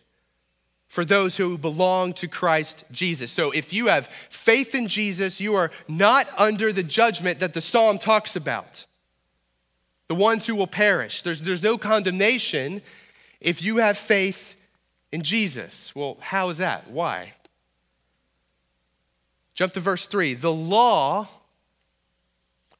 for 0.88 1.04
those 1.04 1.36
who 1.36 1.58
belong 1.58 2.12
to 2.14 2.28
Christ 2.28 2.84
Jesus. 2.92 3.30
So 3.30 3.50
if 3.50 3.72
you 3.72 3.86
have 3.86 4.08
faith 4.28 4.74
in 4.74 4.86
Jesus, 4.88 5.40
you 5.40 5.54
are 5.54 5.70
not 5.88 6.26
under 6.38 6.72
the 6.72 6.82
judgment 6.82 7.40
that 7.40 7.54
the 7.54 7.60
psalm 7.60 7.98
talks 7.98 8.36
about 8.36 8.86
the 10.08 10.14
ones 10.14 10.46
who 10.46 10.54
will 10.54 10.66
perish. 10.66 11.22
There's, 11.22 11.42
there's 11.42 11.62
no 11.62 11.78
condemnation 11.78 12.82
if 13.40 13.62
you 13.62 13.78
have 13.78 13.96
faith 13.96 14.56
in 15.12 15.22
Jesus. 15.22 15.94
Well, 15.94 16.18
how 16.20 16.48
is 16.50 16.58
that? 16.58 16.90
Why? 16.90 17.32
Jump 19.54 19.72
to 19.74 19.80
verse 19.80 20.06
3. 20.06 20.34
The 20.34 20.52
law 20.52 21.28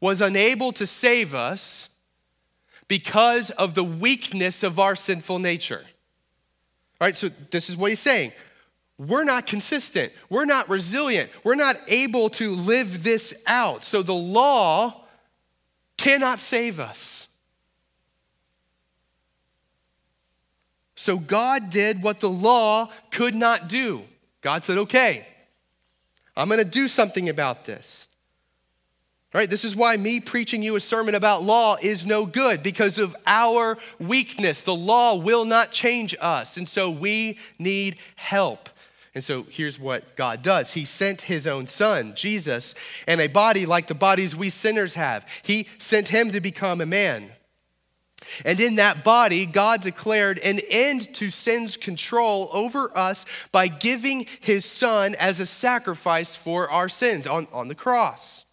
was 0.01 0.21
unable 0.21 0.73
to 0.73 0.87
save 0.87 1.35
us 1.35 1.89
because 2.89 3.51
of 3.53 3.75
the 3.75 3.85
weakness 3.85 4.63
of 4.63 4.79
our 4.79 4.95
sinful 4.95 5.39
nature. 5.39 5.85
All 7.01 7.07
right, 7.07 7.17
so 7.17 7.29
this 7.51 7.71
is 7.71 7.77
what 7.77 7.91
he's 7.91 8.01
saying. 8.01 8.33
We're 8.99 9.25
not 9.25 9.47
consistent. 9.47 10.13
We're 10.29 10.45
not 10.45 10.69
resilient. 10.69 11.31
We're 11.43 11.55
not 11.57 11.77
able 11.89 12.29
to 12.31 12.51
live 12.51 13.03
this 13.03 13.35
out. 13.47 13.85
So 13.85 14.03
the 14.03 14.15
law 14.15 15.04
cannot 15.97 16.39
save 16.39 16.81
us. 16.81 17.29
So 20.95 21.19
God 21.19 21.71
did 21.71 22.03
what 22.03 22.21
the 22.21 22.31
law 22.31 22.91
could 23.11 23.35
not 23.35 23.69
do. 23.69 24.05
God 24.41 24.65
said, 24.65 24.79
okay, 24.79 25.27
I'm 26.37 26.49
going 26.49 26.59
to 26.59 26.65
do 26.65 26.89
something 26.89 27.29
about 27.29 27.65
this. 27.65 28.09
All 29.35 29.41
right, 29.41 29.51
this 29.51 29.65
is 29.65 29.75
why 29.75 29.97
me 29.97 30.21
preaching 30.21 30.63
you 30.63 30.77
a 30.77 30.81
sermon 30.81 31.17
about 31.17 31.43
law 31.43 31.77
is 31.83 32.07
no 32.07 32.25
good 32.25 32.63
because 32.63 32.99
of 32.99 33.17
our 33.27 33.77
weakness. 33.99 34.63
The 34.63 34.75
law 34.75 35.17
will 35.17 35.45
not 35.45 35.73
change 35.73 36.15
us, 36.21 36.57
and 36.57 36.69
so 36.69 36.89
we 36.89 37.39
need 37.59 37.97
help. 38.15 38.69
And 39.15 39.23
so 39.23 39.47
here's 39.49 39.79
what 39.79 40.17
God 40.17 40.43
does 40.43 40.75
He 40.75 40.85
sent 40.85 41.23
His 41.23 41.47
own 41.47 41.67
Son, 41.67 42.15
Jesus, 42.17 42.75
and 43.07 43.21
a 43.21 43.29
body 43.29 43.65
like 43.65 43.87
the 43.87 43.95
bodies 43.95 44.35
we 44.35 44.51
sinners 44.51 44.95
have. 44.95 45.27
He 45.43 45.69
sent 45.79 46.09
Him 46.09 46.31
to 46.33 46.41
become 46.41 46.81
a 46.81 46.87
man. 46.87 47.31
And 48.45 48.59
in 48.59 48.77
that 48.77 49.05
body, 49.05 49.45
God 49.45 49.83
declared 49.83 50.39
an 50.39 50.59
end 50.71 51.15
to 51.15 51.29
sin's 51.29 51.77
control 51.77 52.49
over 52.53 52.91
us 52.97 53.27
by 53.53 53.69
giving 53.69 54.27
His 54.41 54.65
Son 54.65 55.15
as 55.19 55.41
a 55.41 55.47
sacrifice 55.47 56.35
for 56.35 56.71
our 56.71 56.89
sins 56.89 57.27
on, 57.27 57.47
on 57.53 57.69
the 57.69 57.75
cross. 57.75 58.47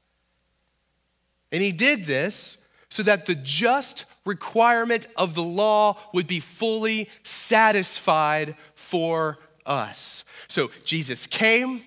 And 1.51 1.63
He 1.63 1.71
did 1.71 2.05
this 2.05 2.57
so 2.89 3.01
that 3.03 3.25
the 3.25 3.35
just 3.35 4.05
requirement 4.25 5.07
of 5.15 5.33
the 5.33 5.41
law 5.41 5.97
would 6.13 6.27
be 6.27 6.39
fully 6.39 7.09
satisfied 7.23 8.55
for 8.75 9.39
us. 9.65 10.23
So 10.47 10.71
Jesus 10.83 11.27
came, 11.27 11.81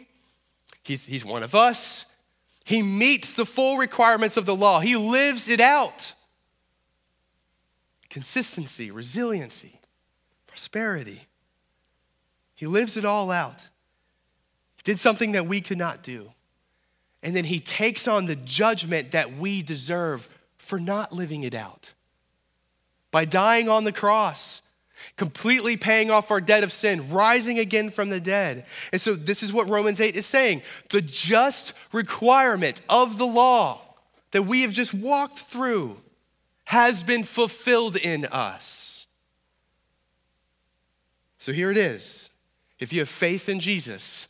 he's, 0.82 1.06
he's 1.06 1.24
one 1.24 1.42
of 1.42 1.54
us. 1.54 2.06
He 2.64 2.82
meets 2.82 3.34
the 3.34 3.44
full 3.44 3.76
requirements 3.76 4.36
of 4.36 4.46
the 4.46 4.56
law, 4.56 4.80
he 4.80 4.96
lives 4.96 5.48
it 5.48 5.60
out. 5.60 6.14
Consistency, 8.08 8.90
resiliency, 8.90 9.80
prosperity. 10.46 11.22
He 12.54 12.66
lives 12.66 12.96
it 12.96 13.04
all 13.04 13.30
out. 13.30 13.60
He 14.76 14.82
did 14.84 14.98
something 14.98 15.32
that 15.32 15.46
we 15.46 15.60
could 15.60 15.78
not 15.78 16.02
do. 16.02 16.30
And 17.22 17.34
then 17.34 17.44
he 17.44 17.58
takes 17.58 18.06
on 18.06 18.26
the 18.26 18.36
judgment 18.36 19.10
that 19.10 19.36
we 19.36 19.62
deserve 19.62 20.28
for 20.58 20.78
not 20.78 21.12
living 21.12 21.42
it 21.42 21.54
out. 21.54 21.92
By 23.10 23.24
dying 23.24 23.68
on 23.68 23.84
the 23.84 23.92
cross, 23.92 24.62
completely 25.16 25.76
paying 25.76 26.10
off 26.10 26.30
our 26.30 26.40
debt 26.40 26.64
of 26.64 26.72
sin, 26.72 27.10
rising 27.10 27.58
again 27.58 27.90
from 27.90 28.10
the 28.10 28.20
dead. 28.20 28.64
And 28.92 29.00
so, 29.00 29.14
this 29.14 29.42
is 29.42 29.52
what 29.52 29.68
Romans 29.68 30.00
8 30.00 30.14
is 30.14 30.26
saying 30.26 30.62
the 30.90 31.00
just 31.00 31.72
requirement 31.92 32.80
of 32.88 33.18
the 33.18 33.26
law 33.26 33.80
that 34.32 34.42
we 34.42 34.62
have 34.62 34.72
just 34.72 34.92
walked 34.92 35.38
through 35.38 35.96
has 36.64 37.02
been 37.02 37.22
fulfilled 37.22 37.96
in 37.96 38.24
us. 38.26 39.06
So 41.38 41.52
here 41.52 41.70
it 41.70 41.76
is. 41.76 42.30
If 42.80 42.92
you 42.92 43.00
have 43.00 43.08
faith 43.08 43.48
in 43.48 43.60
Jesus, 43.60 44.28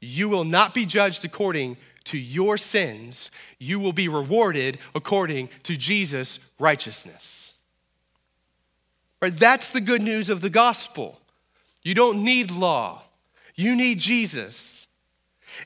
you 0.00 0.28
will 0.28 0.44
not 0.44 0.74
be 0.74 0.84
judged 0.86 1.24
according 1.24 1.78
to 2.04 2.18
your 2.18 2.56
sins, 2.56 3.30
you 3.58 3.80
will 3.80 3.92
be 3.92 4.08
rewarded 4.08 4.78
according 4.94 5.48
to 5.64 5.76
Jesus' 5.76 6.38
righteousness. 6.58 7.49
Right? 9.20 9.36
That's 9.36 9.70
the 9.70 9.80
good 9.80 10.02
news 10.02 10.30
of 10.30 10.40
the 10.40 10.50
gospel. 10.50 11.20
You 11.82 11.94
don't 11.94 12.24
need 12.24 12.50
law, 12.50 13.02
you 13.54 13.76
need 13.76 13.98
Jesus. 13.98 14.86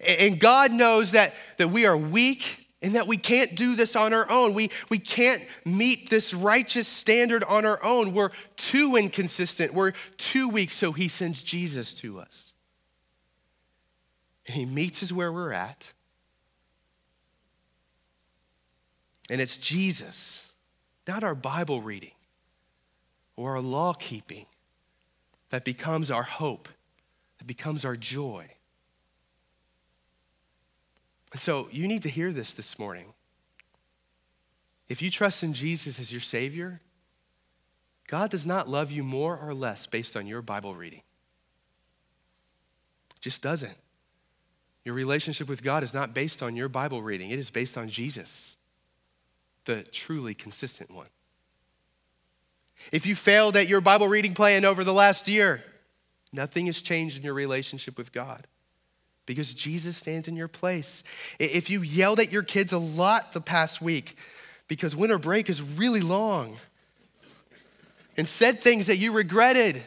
And 0.06 0.40
God 0.40 0.72
knows 0.72 1.12
that, 1.12 1.34
that 1.58 1.68
we 1.68 1.86
are 1.86 1.96
weak 1.96 2.66
and 2.82 2.94
that 2.96 3.06
we 3.06 3.16
can't 3.16 3.54
do 3.54 3.76
this 3.76 3.94
on 3.94 4.12
our 4.12 4.26
own. 4.30 4.54
We, 4.54 4.70
we 4.88 4.98
can't 4.98 5.42
meet 5.64 6.10
this 6.10 6.34
righteous 6.34 6.88
standard 6.88 7.44
on 7.44 7.64
our 7.64 7.82
own. 7.84 8.12
We're 8.12 8.30
too 8.56 8.96
inconsistent, 8.96 9.72
we're 9.72 9.92
too 10.16 10.48
weak, 10.48 10.72
so 10.72 10.92
He 10.92 11.06
sends 11.06 11.42
Jesus 11.42 11.94
to 11.96 12.18
us. 12.18 12.52
And 14.46 14.56
He 14.56 14.66
meets 14.66 15.02
us 15.02 15.12
where 15.12 15.32
we're 15.32 15.52
at. 15.52 15.92
And 19.30 19.40
it's 19.40 19.56
Jesus, 19.56 20.52
not 21.06 21.22
our 21.22 21.34
Bible 21.34 21.82
reading 21.82 22.12
or 23.36 23.52
our 23.52 23.60
law 23.60 23.92
keeping, 23.92 24.46
that 25.50 25.64
becomes 25.64 26.10
our 26.10 26.22
hope, 26.22 26.68
that 27.38 27.46
becomes 27.46 27.84
our 27.84 27.96
joy. 27.96 28.50
So 31.34 31.68
you 31.72 31.88
need 31.88 32.02
to 32.02 32.08
hear 32.08 32.32
this 32.32 32.54
this 32.54 32.78
morning. 32.78 33.06
If 34.88 35.02
you 35.02 35.10
trust 35.10 35.42
in 35.42 35.52
Jesus 35.52 35.98
as 35.98 36.12
your 36.12 36.20
Savior, 36.20 36.80
God 38.06 38.30
does 38.30 38.46
not 38.46 38.68
love 38.68 38.90
you 38.90 39.02
more 39.02 39.38
or 39.38 39.54
less 39.54 39.86
based 39.86 40.16
on 40.16 40.26
your 40.26 40.42
Bible 40.42 40.74
reading. 40.74 41.02
It 43.16 43.20
just 43.20 43.42
doesn't. 43.42 43.76
Your 44.84 44.94
relationship 44.94 45.48
with 45.48 45.62
God 45.62 45.82
is 45.82 45.94
not 45.94 46.14
based 46.14 46.42
on 46.42 46.56
your 46.56 46.68
Bible 46.68 47.02
reading, 47.02 47.30
it 47.30 47.38
is 47.38 47.50
based 47.50 47.76
on 47.76 47.88
Jesus 47.88 48.56
the 49.64 49.82
truly 49.82 50.34
consistent 50.34 50.90
one. 50.90 51.06
If 52.92 53.06
you 53.06 53.14
failed 53.14 53.56
at 53.56 53.68
your 53.68 53.80
Bible 53.80 54.08
reading 54.08 54.34
plan 54.34 54.64
over 54.64 54.84
the 54.84 54.92
last 54.92 55.28
year, 55.28 55.64
nothing 56.32 56.66
has 56.66 56.80
changed 56.80 57.18
in 57.18 57.24
your 57.24 57.34
relationship 57.34 57.96
with 57.96 58.12
God 58.12 58.46
because 59.26 59.54
Jesus 59.54 59.96
stands 59.96 60.28
in 60.28 60.36
your 60.36 60.48
place. 60.48 61.02
If 61.38 61.70
you 61.70 61.82
yelled 61.82 62.20
at 62.20 62.32
your 62.32 62.42
kids 62.42 62.72
a 62.72 62.78
lot 62.78 63.32
the 63.32 63.40
past 63.40 63.80
week 63.80 64.16
because 64.68 64.94
winter 64.94 65.18
break 65.18 65.48
is 65.48 65.62
really 65.62 66.00
long 66.00 66.56
and 68.16 68.28
said 68.28 68.60
things 68.60 68.86
that 68.86 68.98
you 68.98 69.12
regretted, 69.12 69.82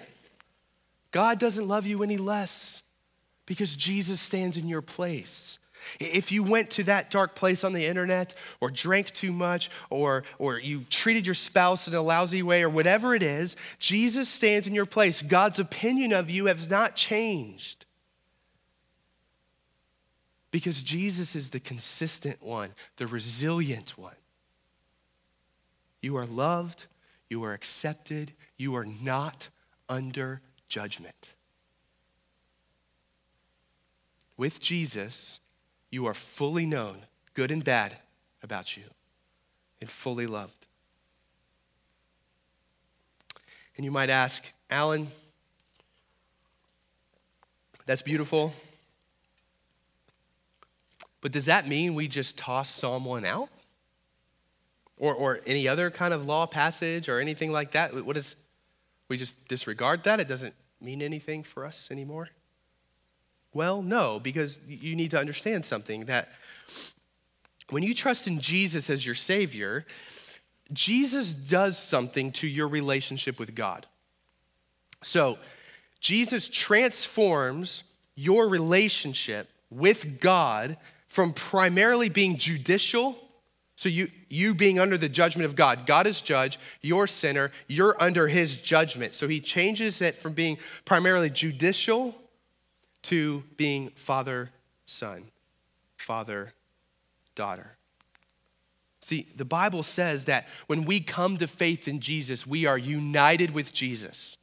God 1.12 1.40
doesn't 1.40 1.68
love 1.68 1.86
you 1.86 2.04
any 2.04 2.18
less 2.18 2.84
because 3.46 3.76
Jesus 3.76 4.20
stands 4.20 4.58
in 4.58 4.68
your 4.68 4.82
place. 4.82 5.60
If 6.00 6.32
you 6.32 6.44
went 6.44 6.70
to 6.72 6.84
that 6.84 7.12
dark 7.12 7.36
place 7.36 7.64
on 7.64 7.74
the 7.74 7.86
internet 7.86 8.34
or 8.62 8.70
drank 8.70 9.12
too 9.12 9.32
much 9.32 9.70
or, 9.90 10.24
or 10.38 10.60
you 10.60 10.82
treated 10.90 11.26
your 11.26 11.36
spouse 11.36 11.88
in 11.88 11.94
a 11.94 12.02
lousy 12.02 12.44
way 12.44 12.64
or 12.64 12.70
whatever 12.70 13.14
it 13.14 13.24
is, 13.24 13.56
Jesus 13.80 14.30
stands 14.30 14.68
in 14.68 14.76
your 14.76 14.86
place. 14.86 15.22
God's 15.22 15.60
opinion 15.60 16.14
of 16.14 16.30
you 16.30 16.46
has 16.46 16.70
not 16.70 16.96
changed. 16.96 17.86
Because 20.52 20.82
Jesus 20.82 21.36
is 21.36 21.50
the 21.50 21.60
consistent 21.60 22.42
one, 22.42 22.70
the 22.96 23.08
resilient 23.08 23.98
one. 23.98 24.16
You 26.02 26.16
are 26.16 26.26
loved, 26.26 26.86
you 27.30 27.44
are 27.44 27.54
accepted, 27.54 28.34
you 28.58 28.76
are 28.76 28.86
not 28.86 29.50
under 29.90 30.42
judgment. 30.70 31.34
With 34.38 34.62
Jesus, 34.62 35.40
you 35.90 36.06
are 36.06 36.14
fully 36.14 36.66
known, 36.66 37.06
good 37.34 37.52
and 37.52 37.64
bad, 37.64 37.98
about 38.44 38.78
you, 38.78 38.84
and 39.80 39.90
fully 39.90 40.28
loved. 40.28 40.68
And 43.76 43.86
you 43.86 43.92
might 43.92 44.10
ask, 44.10 44.52
Alan, 44.70 45.08
that's 47.86 48.02
beautiful. 48.02 48.54
But 51.22 51.32
does 51.32 51.46
that 51.46 51.68
mean 51.68 51.94
we 51.94 52.08
just 52.08 52.38
toss 52.38 52.70
Psalm 52.70 53.06
1 53.06 53.26
out? 53.26 53.50
Or, 55.00 55.14
or 55.14 55.42
any 55.46 55.68
other 55.68 55.92
kind 55.92 56.14
of 56.14 56.26
law 56.26 56.48
passage 56.48 57.08
or 57.08 57.20
anything 57.20 57.52
like 57.52 57.72
that? 57.72 57.94
What 58.06 58.18
is, 58.18 58.36
we 59.10 59.18
just 59.18 59.48
disregard 59.48 60.04
that? 60.04 60.20
It 60.20 60.28
doesn't 60.28 60.56
mean 60.82 61.02
anything 61.02 61.44
for 61.44 61.66
us 61.66 61.90
anymore? 61.92 62.30
Well, 63.58 63.82
no, 63.82 64.20
because 64.20 64.60
you 64.68 64.96
need 64.96 65.10
to 65.10 65.20
understand 65.20 65.66
something 65.66 66.06
that 66.06 66.30
when 67.72 67.82
you 67.82 67.96
trust 67.96 68.28
in 68.28 68.40
Jesus 68.40 68.88
as 68.92 69.04
your 69.04 69.16
Savior, 69.16 69.84
Jesus 70.72 71.34
does 71.34 71.76
something 71.76 72.32
to 72.34 72.48
your 72.48 72.68
relationship 72.68 73.40
with 73.40 73.56
God. 73.56 73.88
So, 75.02 75.40
Jesus 76.00 76.48
transforms 76.50 77.82
your 78.14 78.48
relationship 78.48 79.50
with 79.72 80.22
God 80.22 80.78
from 81.08 81.34
primarily 81.34 82.10
being 82.10 82.38
judicial, 82.38 83.16
so 83.76 83.90
you, 83.90 84.10
you 84.30 84.54
being 84.54 84.78
under 84.78 85.00
the 85.00 85.10
judgment 85.10 85.48
of 85.48 85.56
God. 85.56 85.88
God 85.88 86.06
is 86.06 86.22
judge, 86.22 86.60
you're 86.84 87.08
sinner, 87.08 87.52
you're 87.68 87.96
under 88.00 88.28
his 88.28 88.62
judgment. 88.62 89.16
So 89.16 89.28
he 89.28 89.40
changes 89.40 90.00
it 90.00 90.14
from 90.14 90.34
being 90.34 90.60
primarily 90.86 91.32
judicial 91.32 92.14
to 93.08 93.42
being 93.56 93.90
father 93.96 94.50
son, 94.86 95.24
father 95.96 96.54
daughter. 97.36 97.78
See, 99.00 99.28
the 99.34 99.46
Bible 99.46 99.82
says 99.82 100.26
that 100.26 100.46
when 100.68 100.84
we 100.84 101.00
come 101.00 101.38
to 101.38 101.48
faith 101.48 101.88
in 101.88 102.02
Jesus, 102.02 102.46
we 102.46 102.66
are 102.66 102.78
united 102.78 103.52
with 103.52 103.74
Jesus. 103.74 104.36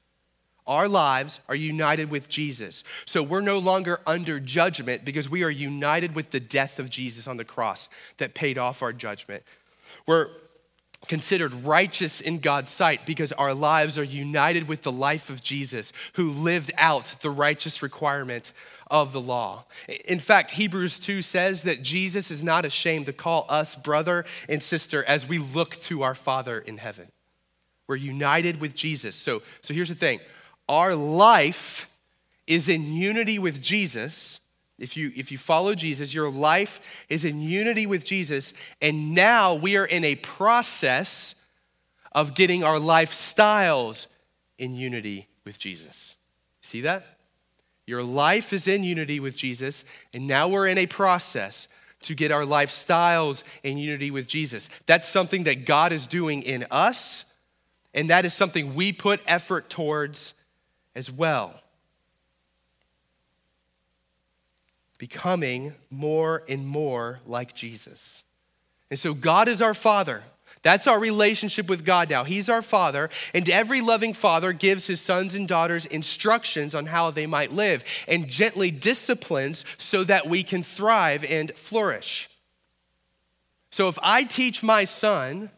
Our 0.67 0.89
lives 0.89 1.41
are 1.47 1.55
united 1.55 2.09
with 2.09 2.31
Jesus. 2.31 2.85
So 3.05 3.23
we're 3.23 3.43
no 3.43 3.59
longer 3.59 4.01
under 4.07 4.41
judgment 4.41 5.05
because 5.05 5.29
we 5.29 5.45
are 5.45 5.51
united 5.51 6.15
with 6.15 6.31
the 6.31 6.41
death 6.41 6.79
of 6.79 6.89
Jesus 6.89 7.29
on 7.29 7.37
the 7.37 7.45
cross 7.45 7.91
that 8.17 8.33
paid 8.33 8.57
off 8.57 8.83
our 8.83 8.95
judgment. 8.95 9.43
We're 10.07 10.29
considered 11.09 11.53
righteous 11.65 12.21
in 12.21 12.39
God's 12.39 12.71
sight 12.71 13.07
because 13.07 13.33
our 13.33 13.55
lives 13.55 13.99
are 13.99 14.05
united 14.05 14.69
with 14.69 14.83
the 14.83 14.93
life 14.93 15.31
of 15.31 15.43
Jesus 15.43 15.93
who 16.15 16.31
lived 16.31 16.73
out 16.77 17.17
the 17.21 17.31
righteous 17.31 17.83
requirement 17.83 18.53
of 18.91 19.13
the 19.13 19.21
law. 19.21 19.65
In 20.07 20.21
fact, 20.21 20.51
Hebrews 20.51 20.99
2 20.99 21.23
says 21.23 21.63
that 21.63 21.83
Jesus 21.83 22.31
is 22.31 22.45
not 22.45 22.65
ashamed 22.65 23.07
to 23.07 23.13
call 23.13 23.47
us 23.49 23.77
brother 23.77 24.25
and 24.49 24.63
sister 24.63 25.05
as 25.05 25.29
we 25.29 25.39
look 25.39 25.77
to 25.83 26.03
our 26.03 26.15
Father 26.15 26.59
in 26.59 26.79
heaven. 26.79 27.09
We're 27.87 27.97
united 27.97 28.61
with 28.61 28.75
Jesus. 28.75 29.17
So, 29.17 29.43
so 29.61 29.75
here's 29.75 29.89
the 29.89 29.95
thing 29.95 30.21
our 30.69 30.95
life 30.95 31.91
is 32.47 32.69
in 32.69 32.93
unity 32.93 33.39
with 33.39 33.63
Jesus 33.63 34.41
if 34.79 34.97
you, 34.97 35.13
if 35.15 35.31
you 35.31 35.39
follow 35.39 35.75
Jesus, 35.75 36.13
your 36.13 36.31
life 36.31 37.05
is 37.09 37.25
in 37.25 37.41
unity 37.41 37.87
with 37.87 38.05
Jesus, 38.05 38.53
and 38.83 39.15
now 39.15 39.55
we 39.55 39.77
are 39.77 39.87
in 39.87 40.05
a 40.05 40.17
process 40.17 41.35
of 42.13 42.35
getting 42.35 42.65
our 42.65 42.79
lifestyles 42.79 44.07
in 44.59 44.75
unity 44.75 45.29
with 45.45 45.59
Jesus. 45.59 46.17
See 46.61 46.81
that? 46.81 47.19
Your 47.87 48.03
life 48.03 48.53
is 48.53 48.67
in 48.67 48.83
unity 48.83 49.21
with 49.21 49.37
Jesus, 49.37 49.85
and 50.13 50.27
now 50.27 50.49
we're 50.49 50.67
in 50.67 50.79
a 50.79 50.87
process 50.87 51.69
to 52.03 52.15
get 52.15 52.31
our 52.31 52.43
lifestyles 52.43 53.45
in 53.63 53.79
unity 53.79 54.11
with 54.11 54.27
Jesus. 54.27 54.69
That's 54.87 55.09
something 55.09 55.45
that 55.45 55.67
God 55.67 55.93
is 55.93 56.07
doing 56.07 56.43
in 56.43 56.67
us, 56.71 57.25
and 57.93 58.11
that 58.11 58.25
is 58.25 58.35
something 58.35 58.75
we 58.75 58.93
put 58.93 59.21
effort 59.27 59.71
towards 59.71 60.35
as 60.95 61.11
well. 61.11 61.61
Becoming 64.99 65.75
more 65.91 66.43
and 66.49 66.67
more 66.67 67.21
like 67.27 67.55
Jesus. 67.55 68.23
And 68.91 68.99
so 68.99 69.15
God 69.15 69.49
is 69.49 69.61
our 69.61 69.75
Father. 69.75 70.23
That's 70.63 70.87
our 70.87 70.99
relationship 70.99 71.69
with 71.69 71.85
God 71.85 72.09
now. 72.09 72.25
He's 72.25 72.49
our 72.49 72.63
Father, 72.63 73.11
and 73.35 73.49
every 73.51 73.83
loving 73.83 74.15
Father 74.15 74.55
gives 74.55 74.87
his 74.87 75.01
sons 75.01 75.35
and 75.35 75.47
daughters 75.47 75.85
instructions 75.85 76.75
on 76.75 76.87
how 76.87 77.11
they 77.11 77.27
might 77.27 77.53
live 77.53 77.85
and 78.09 78.29
gently 78.29 78.71
disciplines 78.71 79.65
so 79.77 80.05
that 80.05 80.27
we 80.27 80.43
can 80.43 80.63
thrive 80.63 81.23
and 81.25 81.53
flourish. 81.53 82.31
So 83.71 83.89
if 83.89 83.99
I 84.03 84.25
teach 84.25 84.63
my 84.63 84.85
son 84.85 85.51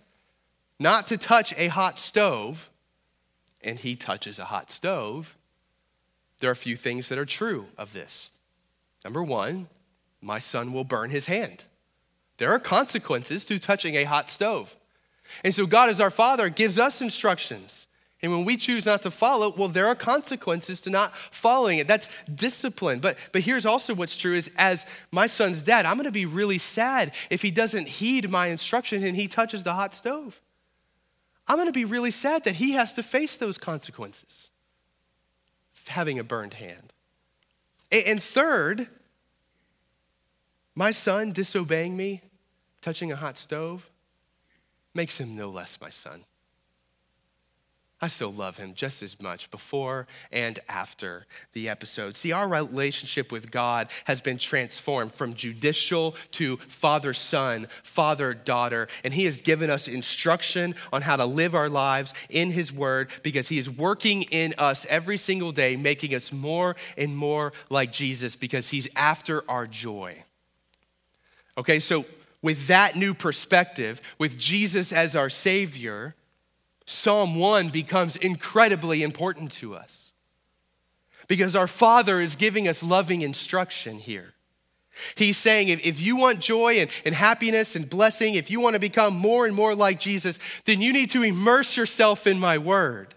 not 0.81 1.07
to 1.07 1.17
touch 1.17 1.55
a 1.57 1.69
hot 1.69 2.01
stove, 2.01 2.69
and 3.63 3.79
he 3.79 3.95
touches 3.95 4.39
a 4.39 4.47
hot 4.47 4.71
stove, 4.71 5.37
there 6.41 6.51
are 6.51 6.53
a 6.53 6.57
few 6.57 6.77
things 6.77 7.09
that 7.11 7.19
are 7.19 7.25
true 7.25 7.67
of 7.79 7.93
this. 7.93 8.31
Number 9.07 9.23
one, 9.23 9.69
my 10.21 10.41
son 10.41 10.73
will 10.73 10.83
burn 10.83 11.11
his 11.11 11.27
hand. 11.27 11.63
There 12.39 12.51
are 12.51 12.59
consequences 12.59 13.45
to 13.45 13.61
touching 13.61 13.95
a 13.95 14.03
hot 14.03 14.31
stove. 14.31 14.75
And 15.45 15.55
so 15.55 15.65
God, 15.65 15.91
as 15.91 16.01
our 16.01 16.11
Father, 16.11 16.49
gives 16.49 16.77
us 16.77 17.01
instructions. 17.01 17.87
And 18.21 18.33
when 18.33 18.45
we 18.45 18.57
choose 18.57 18.85
not 18.85 19.03
to 19.03 19.13
follow, 19.13 19.55
well, 19.57 19.69
there 19.69 19.87
are 19.87 19.95
consequences 19.95 20.81
to 20.81 20.91
not 20.91 21.15
following 21.31 21.79
it. 21.79 21.87
That's 21.87 22.09
discipline. 22.35 22.99
But, 22.99 23.17
but 23.31 23.43
here's 23.43 23.65
also 23.65 23.95
what's 23.95 24.17
true 24.17 24.35
is 24.35 24.51
as 24.57 24.85
my 25.13 25.27
son's 25.27 25.63
dad, 25.63 25.87
I'm 25.87 25.99
gonna 25.99 26.11
be 26.11 26.27
really 26.27 26.59
sad 26.59 27.13
if 27.31 27.43
he 27.43 27.53
doesn't 27.53 27.87
heed 27.87 28.29
my 28.29 28.49
instruction 28.49 29.05
and 29.05 29.15
he 29.15 29.29
touches 29.29 29.63
the 29.63 29.75
hot 29.75 29.95
stove. 29.95 30.43
I'm 31.47 31.59
gonna 31.59 31.71
be 31.71 31.85
really 31.85 32.11
sad 32.11 32.43
that 32.43 32.57
he 32.57 32.73
has 32.73 32.93
to 32.95 33.05
face 33.05 33.37
those 33.37 33.57
consequences, 33.57 34.51
having 35.87 36.19
a 36.19 36.25
burned 36.25 36.55
hand. 36.55 36.93
And 37.91 38.23
third, 38.23 38.89
my 40.75 40.91
son 40.91 41.33
disobeying 41.33 41.97
me, 41.97 42.23
touching 42.81 43.13
a 43.13 43.17
hot 43.17 43.37
stove, 43.39 43.91
makes 44.95 45.19
him 45.19 45.37
no 45.37 45.49
less 45.51 45.81
my 45.81 45.91
son. 45.91 46.25
I 47.99 48.09
still 48.09 48.31
love 48.31 48.59
him 48.59 48.75
just 48.75 49.03
as 49.03 49.21
much 49.23 49.51
before 49.51 50.07
and 50.31 50.59
after 50.69 51.25
the 51.55 51.67
episode. 51.71 52.15
See, 52.15 52.31
our 52.31 52.47
relationship 52.47 53.33
with 53.33 53.51
God 53.51 53.89
has 54.05 54.21
been 54.21 54.37
transformed 54.37 55.13
from 55.13 55.33
judicial 55.33 56.15
to 56.33 56.59
father 56.69 57.15
son, 57.15 57.69
father 57.83 58.35
daughter, 58.35 58.89
and 59.03 59.15
he 59.15 59.25
has 59.25 59.41
given 59.41 59.71
us 59.71 59.89
instruction 59.89 60.75
on 60.93 61.01
how 61.01 61.17
to 61.17 61.25
live 61.25 61.55
our 61.55 61.71
lives 61.71 62.13
in 62.29 62.51
his 62.51 62.71
word 62.71 63.09
because 63.23 63.49
he 63.49 63.57
is 63.57 63.71
working 63.71 64.25
in 64.25 64.53
us 64.59 64.85
every 64.91 65.17
single 65.17 65.53
day, 65.53 65.75
making 65.75 66.15
us 66.15 66.31
more 66.31 66.77
and 66.99 67.17
more 67.17 67.55
like 67.71 67.93
Jesus 67.93 68.37
because 68.37 68.69
he's 68.69 68.89
after 68.95 69.43
our 69.49 69.67
joy. 69.67 70.23
Okay, 71.57 71.79
so 71.79 72.05
with 72.43 72.67
that 72.67 72.95
new 72.95 73.15
perspective, 73.15 74.03
with 74.19 74.37
Jesus 74.37 74.93
as 74.93 75.17
our 75.17 75.31
Savior, 75.31 76.15
Psalm 76.87 77.35
1 77.35 77.71
becomes 77.71 78.17
incredibly 78.17 79.03
important 79.03 79.51
to 79.53 79.75
us 79.75 80.13
because 81.29 81.57
our 81.57 81.67
Father 81.67 82.21
is 82.21 82.37
giving 82.37 82.69
us 82.69 82.83
loving 82.83 83.23
instruction 83.23 83.99
here. 83.99 84.35
He's 85.15 85.37
saying 85.37 85.69
if, 85.69 86.01
you 86.01 86.17
want 86.17 86.41
joy 86.41 86.75
and, 86.75 86.91
and 87.05 87.15
happiness 87.15 87.77
and 87.77 87.91
blessing, 87.91 88.35
if 88.35 88.51
you 88.51 88.61
want 88.61 88.75
to 88.75 88.81
become 88.81 89.15
more 89.15 89.45
and 89.45 89.55
more 89.55 89.75
like 89.75 90.01
Jesus, 90.01 90.39
then 90.65 90.81
you 90.81 90.93
need 90.93 91.11
to 91.11 91.23
immerse 91.23 91.77
yourself 91.77 92.27
in 92.27 92.39
my 92.39 92.57
word. 92.57 93.16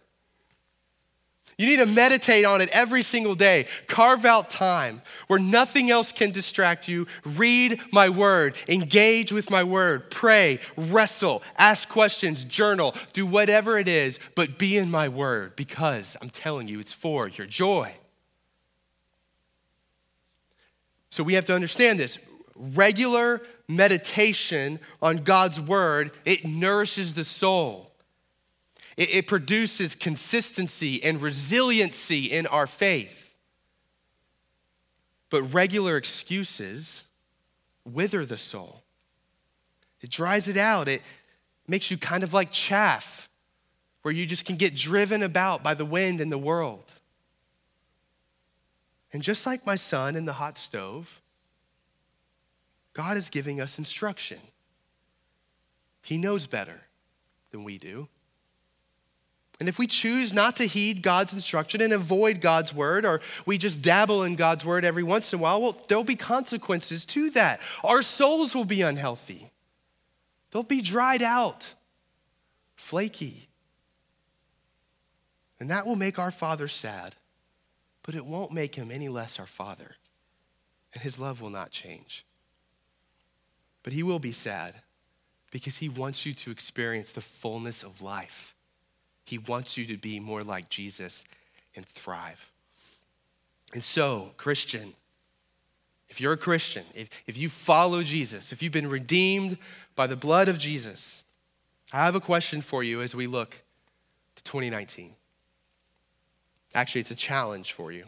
You 1.59 1.65
need 1.65 1.79
to 1.79 1.85
meditate 1.85 2.45
on 2.45 2.61
it 2.61 2.69
every 2.69 3.03
single 3.03 3.35
day. 3.35 3.65
Carve 3.87 4.23
out 4.23 4.49
time 4.49 5.01
where 5.27 5.39
nothing 5.39 5.91
else 5.91 6.13
can 6.13 6.31
distract 6.31 6.87
you. 6.87 7.05
Read 7.25 7.81
my 7.91 8.07
word, 8.07 8.55
engage 8.69 9.33
with 9.33 9.49
my 9.49 9.65
word, 9.65 10.09
pray, 10.09 10.61
wrestle, 10.77 11.43
ask 11.57 11.89
questions, 11.89 12.45
journal, 12.45 12.95
do 13.11 13.25
whatever 13.25 13.77
it 13.77 13.89
is, 13.89 14.19
but 14.35 14.57
be 14.57 14.77
in 14.77 14.89
my 14.89 15.09
word 15.09 15.57
because 15.57 16.15
I'm 16.21 16.29
telling 16.29 16.69
you, 16.69 16.79
it's 16.79 16.93
for 16.93 17.27
your 17.27 17.45
joy. 17.45 17.93
So 21.09 21.23
we 21.23 21.33
have 21.33 21.45
to 21.45 21.53
understand 21.53 21.99
this. 21.99 22.19
Regular 22.55 23.41
meditation 23.67 24.79
on 25.01 25.17
God's 25.17 25.59
word, 25.59 26.15
it 26.23 26.45
nourishes 26.45 27.15
the 27.15 27.25
soul. 27.25 27.88
It, 28.99 29.15
it 29.15 29.27
produces 29.27 29.95
consistency 29.95 31.01
and 31.01 31.21
resiliency 31.21 32.25
in 32.25 32.45
our 32.45 32.67
faith. 32.67 33.33
But 35.29 35.43
regular 35.43 35.95
excuses 35.95 37.05
wither 37.85 38.25
the 38.25 38.37
soul. 38.37 38.83
It 40.01 40.11
dries 40.11 40.49
it 40.49 40.57
out. 40.57 40.89
It 40.89 41.01
makes 41.65 41.89
you 41.89 41.97
kind 41.97 42.23
of 42.23 42.33
like 42.33 42.51
chaff, 42.51 43.29
where 44.01 44.13
you 44.13 44.25
just 44.25 44.43
can 44.43 44.57
get 44.57 44.75
driven 44.75 45.23
about 45.23 45.63
by 45.63 45.73
the 45.73 45.85
wind 45.85 46.19
and 46.19 46.31
the 46.31 46.37
world. 46.37 46.91
And 49.13 49.23
just 49.23 49.45
like 49.45 49.65
my 49.65 49.75
son 49.75 50.15
in 50.15 50.25
the 50.25 50.33
hot 50.33 50.57
stove, 50.57 51.21
God 52.93 53.17
is 53.17 53.29
giving 53.29 53.61
us 53.61 53.77
instruction. 53.77 54.39
He 56.05 56.17
knows 56.17 56.47
better 56.47 56.81
than 57.51 57.63
we 57.63 57.77
do. 57.77 58.09
And 59.59 59.67
if 59.67 59.77
we 59.77 59.87
choose 59.87 60.31
not 60.31 60.55
to 60.55 60.65
heed 60.65 61.01
God's 61.01 61.33
instruction 61.33 61.81
and 61.81 61.91
avoid 61.91 62.39
God's 62.39 62.73
word, 62.73 63.05
or 63.05 63.19
we 63.45 63.57
just 63.57 63.81
dabble 63.81 64.23
in 64.23 64.35
God's 64.35 64.63
word 64.63 64.85
every 64.85 65.03
once 65.03 65.33
in 65.33 65.39
a 65.39 65.41
while, 65.41 65.61
well, 65.61 65.77
there'll 65.87 66.05
be 66.05 66.15
consequences 66.15 67.05
to 67.07 67.29
that. 67.31 67.59
Our 67.83 68.01
souls 68.01 68.55
will 68.55 68.65
be 68.65 68.81
unhealthy, 68.81 69.51
they'll 70.51 70.63
be 70.63 70.81
dried 70.81 71.21
out, 71.21 71.73
flaky. 72.75 73.47
And 75.61 75.69
that 75.69 75.85
will 75.85 75.97
make 75.97 76.17
our 76.17 76.31
Father 76.31 76.69
sad, 76.69 77.15
but 78.03 78.15
it 78.15 78.25
won't 78.25 78.53
make 78.53 78.75
him 78.75 78.89
any 78.91 79.09
less 79.09 79.39
our 79.39 79.45
Father. 79.45 79.95
And 80.93 81.03
his 81.03 81.19
love 81.19 81.41
will 81.41 81.49
not 81.49 81.69
change. 81.69 82.25
But 83.83 83.91
he 83.91 84.01
will 84.01 84.19
be 84.19 84.31
sad 84.31 84.75
because 85.51 85.77
he 85.79 85.89
wants 85.89 86.25
you 86.25 86.33
to 86.33 86.49
experience 86.49 87.11
the 87.11 87.19
fullness 87.19 87.83
of 87.83 88.01
life 88.01 88.55
he 89.29 89.37
wants 89.37 89.77
you 89.77 89.85
to 89.85 89.95
be 89.95 90.19
more 90.19 90.41
like 90.41 90.69
Jesus 90.69 91.23
and 91.75 91.85
thrive. 91.85 92.51
And 93.73 93.83
so, 93.83 94.31
Christian, 94.37 94.93
if 96.09 96.19
you're 96.19 96.33
a 96.33 96.37
Christian, 96.37 96.83
if, 96.95 97.09
if 97.27 97.37
you 97.37 97.47
follow 97.47 98.01
Jesus, 98.01 98.51
if 98.51 98.63
you've 98.63 98.73
been 98.73 98.89
redeemed 98.89 99.59
by 99.95 100.07
the 100.07 100.15
blood 100.15 100.47
of 100.47 100.57
Jesus, 100.57 101.23
I 101.93 102.05
have 102.05 102.15
a 102.15 102.19
question 102.19 102.61
for 102.61 102.83
you 102.83 103.01
as 103.01 103.13
we 103.13 103.27
look 103.27 103.61
to 104.35 104.43
2019. 104.43 105.13
Actually, 106.73 107.01
it's 107.01 107.11
a 107.11 107.15
challenge 107.15 107.73
for 107.73 107.91
you. 107.91 108.05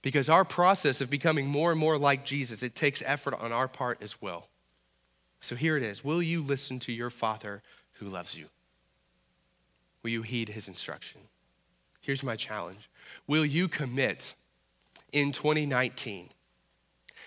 Because 0.00 0.28
our 0.28 0.44
process 0.44 1.00
of 1.00 1.10
becoming 1.10 1.48
more 1.48 1.72
and 1.72 1.80
more 1.80 1.98
like 1.98 2.24
Jesus, 2.24 2.62
it 2.62 2.76
takes 2.76 3.02
effort 3.04 3.34
on 3.34 3.50
our 3.52 3.66
part 3.66 4.00
as 4.00 4.22
well. 4.22 4.46
So 5.40 5.56
here 5.56 5.76
it 5.76 5.82
is. 5.82 6.04
Will 6.04 6.22
you 6.22 6.40
listen 6.40 6.78
to 6.80 6.92
your 6.92 7.10
Father 7.10 7.62
who 7.94 8.06
loves 8.06 8.38
you? 8.38 8.46
Will 10.02 10.10
you 10.10 10.22
heed 10.22 10.50
his 10.50 10.68
instruction? 10.68 11.20
Here's 12.00 12.22
my 12.22 12.36
challenge 12.36 12.88
Will 13.26 13.44
you 13.44 13.68
commit 13.68 14.34
in 15.12 15.32
2019 15.32 16.30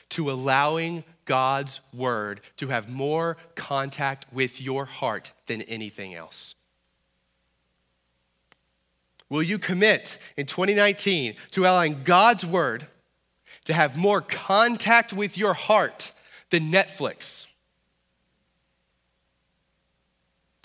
to 0.10 0.32
allowing 0.32 1.04
God's 1.26 1.82
word 1.94 2.42
to 2.58 2.68
have 2.68 2.90
more 2.90 3.38
contact 3.56 4.26
with 4.32 4.62
your 4.62 4.86
heart 4.86 5.32
than 5.48 5.62
anything 5.64 6.14
else? 6.14 6.56
Will 9.30 9.42
you 9.42 9.58
commit 9.58 10.20
in 10.38 10.46
2019 10.46 11.36
to 11.52 11.64
allowing 11.64 12.04
God's 12.04 12.46
word 12.46 12.88
to 13.66 13.74
have 13.74 13.98
more 13.98 14.22
contact 14.22 15.14
with 15.14 15.38
your 15.38 15.54
heart 15.54 16.12
than 16.50 16.72
Netflix 16.72 17.48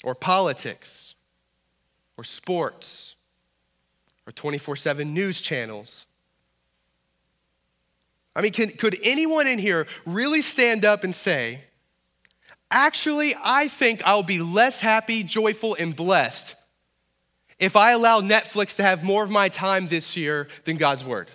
or 0.05 0.15
politics 0.15 1.08
or 2.19 2.25
sports 2.25 3.17
or 4.27 4.33
24 4.33 4.77
7 4.77 5.15
news 5.15 5.41
channels. 5.41 6.05
I 8.37 8.43
mean, 8.43 8.53
can, 8.53 8.71
could 8.71 8.97
anyone 9.03 9.47
in 9.47 9.59
here 9.59 9.87
really 10.05 10.43
stand 10.43 10.85
up 10.85 11.03
and 11.03 11.15
say, 11.15 11.61
actually, 12.71 13.35
I 13.43 13.69
think 13.69 14.03
I'll 14.05 14.23
be 14.23 14.41
less 14.41 14.81
happy, 14.81 15.23
joyful, 15.23 15.75
and 15.79 15.97
blessed 15.97 16.55
if 17.59 17.75
I 17.75 17.93
allow 17.93 18.21
Netflix 18.21 18.77
to 18.77 18.83
have 18.83 19.03
more 19.03 19.25
of 19.25 19.31
my 19.31 19.49
time 19.49 19.89
this 19.89 20.17
year 20.17 20.47
than 20.65 20.77
God's 20.77 21.05
Word? 21.05 21.31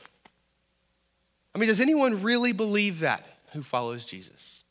I 1.54 1.60
mean, 1.60 1.68
does 1.68 1.82
anyone 1.82 2.24
really 2.24 2.54
believe 2.54 3.00
that 3.00 3.26
who 3.52 3.62
follows 3.62 4.06
Jesus? 4.06 4.63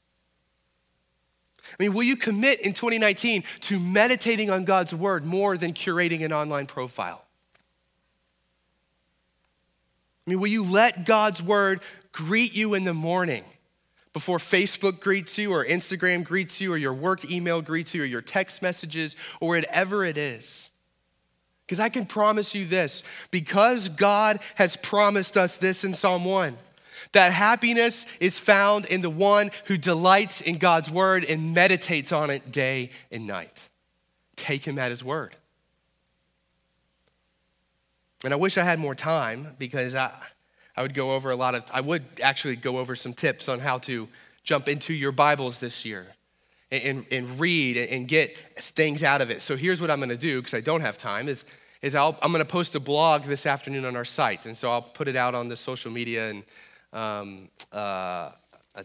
I 1.82 1.86
mean, 1.86 1.94
will 1.94 2.04
you 2.04 2.14
commit 2.14 2.60
in 2.60 2.74
2019 2.74 3.42
to 3.62 3.80
meditating 3.80 4.50
on 4.50 4.64
God's 4.64 4.94
word 4.94 5.24
more 5.24 5.56
than 5.56 5.72
curating 5.72 6.24
an 6.24 6.32
online 6.32 6.66
profile? 6.66 7.24
I 10.24 10.30
mean, 10.30 10.38
will 10.38 10.46
you 10.46 10.62
let 10.62 11.04
God's 11.04 11.42
word 11.42 11.80
greet 12.12 12.54
you 12.54 12.74
in 12.74 12.84
the 12.84 12.94
morning 12.94 13.42
before 14.12 14.38
Facebook 14.38 15.00
greets 15.00 15.36
you, 15.38 15.52
or 15.52 15.64
Instagram 15.64 16.22
greets 16.22 16.60
you, 16.60 16.72
or 16.72 16.76
your 16.76 16.94
work 16.94 17.28
email 17.28 17.60
greets 17.60 17.94
you, 17.94 18.02
or 18.02 18.06
your 18.06 18.22
text 18.22 18.62
messages, 18.62 19.16
or 19.40 19.48
whatever 19.56 20.04
it 20.04 20.16
is? 20.16 20.70
Because 21.66 21.80
I 21.80 21.88
can 21.88 22.06
promise 22.06 22.54
you 22.54 22.64
this 22.64 23.02
because 23.32 23.88
God 23.88 24.38
has 24.54 24.76
promised 24.76 25.36
us 25.36 25.56
this 25.56 25.82
in 25.82 25.94
Psalm 25.94 26.24
1 26.24 26.56
that 27.12 27.32
happiness 27.32 28.06
is 28.20 28.38
found 28.38 28.86
in 28.86 29.02
the 29.02 29.10
one 29.10 29.50
who 29.66 29.76
delights 29.76 30.40
in 30.40 30.58
God's 30.58 30.90
word 30.90 31.24
and 31.24 31.52
meditates 31.54 32.12
on 32.12 32.30
it 32.30 32.52
day 32.52 32.90
and 33.10 33.26
night. 33.26 33.68
Take 34.36 34.64
him 34.64 34.78
at 34.78 34.90
his 34.90 35.02
word. 35.02 35.36
And 38.24 38.32
I 38.32 38.36
wish 38.36 38.56
I 38.56 38.62
had 38.62 38.78
more 38.78 38.94
time 38.94 39.56
because 39.58 39.94
I, 39.94 40.12
I 40.76 40.82
would 40.82 40.94
go 40.94 41.12
over 41.12 41.30
a 41.30 41.36
lot 41.36 41.54
of, 41.54 41.64
I 41.72 41.80
would 41.80 42.04
actually 42.22 42.56
go 42.56 42.78
over 42.78 42.94
some 42.94 43.12
tips 43.12 43.48
on 43.48 43.58
how 43.58 43.78
to 43.78 44.08
jump 44.44 44.68
into 44.68 44.94
your 44.94 45.12
Bibles 45.12 45.58
this 45.58 45.84
year 45.84 46.06
and, 46.70 47.04
and 47.10 47.38
read 47.38 47.76
and 47.76 48.08
get 48.08 48.36
things 48.56 49.04
out 49.04 49.20
of 49.20 49.30
it. 49.30 49.42
So 49.42 49.56
here's 49.56 49.80
what 49.80 49.90
I'm 49.90 49.98
going 49.98 50.08
to 50.08 50.16
do 50.16 50.40
because 50.40 50.54
I 50.54 50.60
don't 50.60 50.80
have 50.80 50.96
time 50.96 51.28
is, 51.28 51.44
is 51.82 51.94
i 51.94 52.06
am 52.06 52.14
going 52.20 52.38
to 52.38 52.44
post 52.44 52.74
a 52.74 52.80
blog 52.80 53.24
this 53.24 53.44
afternoon 53.44 53.84
on 53.84 53.96
our 53.96 54.04
site. 54.04 54.46
And 54.46 54.56
so 54.56 54.70
I'll 54.70 54.82
put 54.82 55.08
it 55.08 55.16
out 55.16 55.34
on 55.34 55.48
the 55.48 55.56
social 55.56 55.90
media 55.90 56.30
and 56.30 56.44
um, 56.92 57.48
uh, 57.72 58.30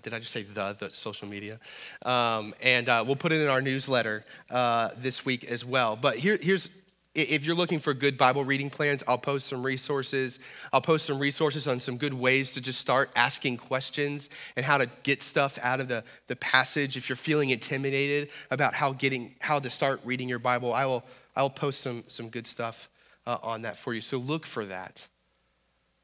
did 0.01 0.13
I 0.13 0.19
just 0.19 0.31
say 0.31 0.43
the, 0.43 0.75
the 0.77 0.91
social 0.91 1.29
media? 1.29 1.59
Um, 2.05 2.53
and 2.61 2.89
uh, 2.89 3.03
we'll 3.05 3.15
put 3.15 3.31
it 3.31 3.39
in 3.39 3.47
our 3.47 3.61
newsletter 3.61 4.25
uh, 4.49 4.89
this 4.97 5.25
week 5.25 5.45
as 5.45 5.63
well. 5.63 5.95
But 5.95 6.17
here, 6.17 6.37
here's 6.41 6.69
if 7.17 7.45
you're 7.45 7.55
looking 7.55 7.79
for 7.79 7.95
good 7.95 8.15
Bible 8.15 8.45
reading 8.45 8.69
plans, 8.69 9.03
I'll 9.07 9.17
post 9.17 9.47
some 9.47 9.65
resources. 9.65 10.39
I'll 10.71 10.81
post 10.81 11.07
some 11.07 11.17
resources 11.17 11.67
on 11.67 11.79
some 11.79 11.97
good 11.97 12.13
ways 12.13 12.51
to 12.51 12.61
just 12.61 12.79
start 12.79 13.09
asking 13.15 13.57
questions 13.57 14.29
and 14.55 14.63
how 14.63 14.77
to 14.77 14.87
get 15.01 15.23
stuff 15.23 15.57
out 15.63 15.79
of 15.79 15.87
the, 15.87 16.03
the 16.27 16.35
passage. 16.35 16.95
If 16.95 17.09
you're 17.09 17.15
feeling 17.15 17.49
intimidated 17.49 18.29
about 18.51 18.75
how 18.75 18.93
getting 18.93 19.33
how 19.39 19.57
to 19.57 19.69
start 19.71 19.99
reading 20.03 20.29
your 20.29 20.37
Bible, 20.37 20.73
I 20.73 20.85
will 20.85 21.03
I 21.35 21.41
will 21.41 21.49
post 21.49 21.81
some 21.81 22.03
some 22.07 22.29
good 22.29 22.45
stuff 22.45 22.87
uh, 23.25 23.37
on 23.41 23.63
that 23.63 23.77
for 23.77 23.95
you. 23.95 24.01
So 24.01 24.17
look 24.17 24.45
for 24.45 24.65
that. 24.67 25.07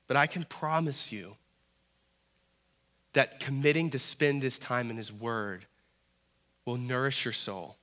But 0.07 0.17
I 0.17 0.25
can 0.25 0.45
promise 0.45 1.11
you 1.11 1.35
that 3.13 3.39
committing 3.39 3.89
to 3.91 3.99
spend 3.99 4.41
this 4.41 4.59
time 4.59 4.89
in 4.89 4.97
His 4.97 5.11
Word 5.11 5.65
will 6.65 6.77
nourish 6.77 7.25
your 7.25 7.33
soul 7.33 7.77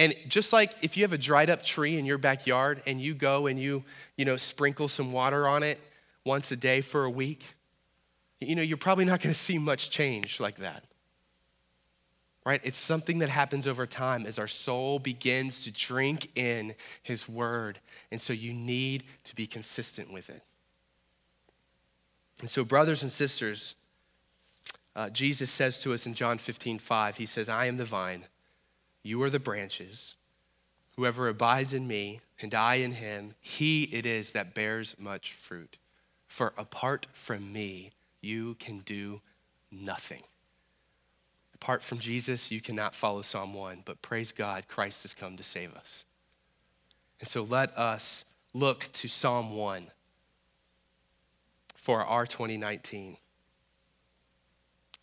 and 0.00 0.14
just 0.28 0.52
like 0.52 0.72
if 0.80 0.96
you 0.96 1.04
have 1.04 1.12
a 1.12 1.18
dried 1.18 1.50
up 1.50 1.62
tree 1.62 1.98
in 1.98 2.06
your 2.06 2.16
backyard 2.16 2.82
and 2.86 3.00
you 3.00 3.12
go 3.12 3.46
and 3.46 3.60
you, 3.60 3.84
you 4.16 4.24
know, 4.24 4.38
sprinkle 4.38 4.88
some 4.88 5.12
water 5.12 5.46
on 5.46 5.62
it 5.62 5.78
once 6.24 6.50
a 6.50 6.56
day 6.56 6.80
for 6.80 7.04
a 7.04 7.10
week, 7.10 7.54
you 8.40 8.54
know, 8.54 8.62
you're 8.62 8.78
probably 8.78 9.04
not 9.04 9.20
going 9.20 9.32
to 9.32 9.38
see 9.38 9.58
much 9.58 9.90
change 9.90 10.40
like 10.40 10.56
that. 10.56 10.84
Right? 12.46 12.62
It's 12.64 12.78
something 12.78 13.18
that 13.18 13.28
happens 13.28 13.66
over 13.66 13.86
time 13.86 14.24
as 14.24 14.38
our 14.38 14.48
soul 14.48 14.98
begins 14.98 15.64
to 15.64 15.70
drink 15.70 16.30
in 16.34 16.74
his 17.02 17.28
word. 17.28 17.78
And 18.10 18.18
so 18.18 18.32
you 18.32 18.54
need 18.54 19.04
to 19.24 19.34
be 19.34 19.46
consistent 19.46 20.10
with 20.10 20.30
it. 20.30 20.42
And 22.40 22.48
so, 22.48 22.64
brothers 22.64 23.02
and 23.02 23.12
sisters, 23.12 23.74
uh, 24.96 25.10
Jesus 25.10 25.50
says 25.50 25.78
to 25.80 25.92
us 25.92 26.06
in 26.06 26.14
John 26.14 26.38
15, 26.38 26.78
5, 26.78 27.16
he 27.16 27.26
says, 27.26 27.48
I 27.48 27.66
am 27.66 27.76
the 27.76 27.84
vine 27.84 28.26
you 29.02 29.22
are 29.22 29.30
the 29.30 29.38
branches. 29.38 30.14
Whoever 30.96 31.28
abides 31.28 31.72
in 31.72 31.86
me 31.86 32.20
and 32.40 32.54
I 32.54 32.76
in 32.76 32.92
him, 32.92 33.34
he 33.40 33.84
it 33.84 34.04
is 34.04 34.32
that 34.32 34.54
bears 34.54 34.96
much 34.98 35.32
fruit. 35.32 35.78
For 36.26 36.52
apart 36.56 37.06
from 37.12 37.52
me, 37.52 37.92
you 38.20 38.54
can 38.54 38.80
do 38.80 39.20
nothing. 39.70 40.22
Apart 41.54 41.82
from 41.82 41.98
Jesus, 41.98 42.50
you 42.50 42.60
cannot 42.60 42.94
follow 42.94 43.22
Psalm 43.22 43.54
1, 43.54 43.82
but 43.84 44.02
praise 44.02 44.32
God, 44.32 44.68
Christ 44.68 45.02
has 45.02 45.14
come 45.14 45.36
to 45.36 45.42
save 45.42 45.74
us. 45.74 46.04
And 47.18 47.28
so 47.28 47.42
let 47.42 47.76
us 47.76 48.24
look 48.54 48.90
to 48.94 49.08
Psalm 49.08 49.54
1 49.54 49.88
for 51.76 52.00
our 52.04 52.26
2019. 52.26 53.16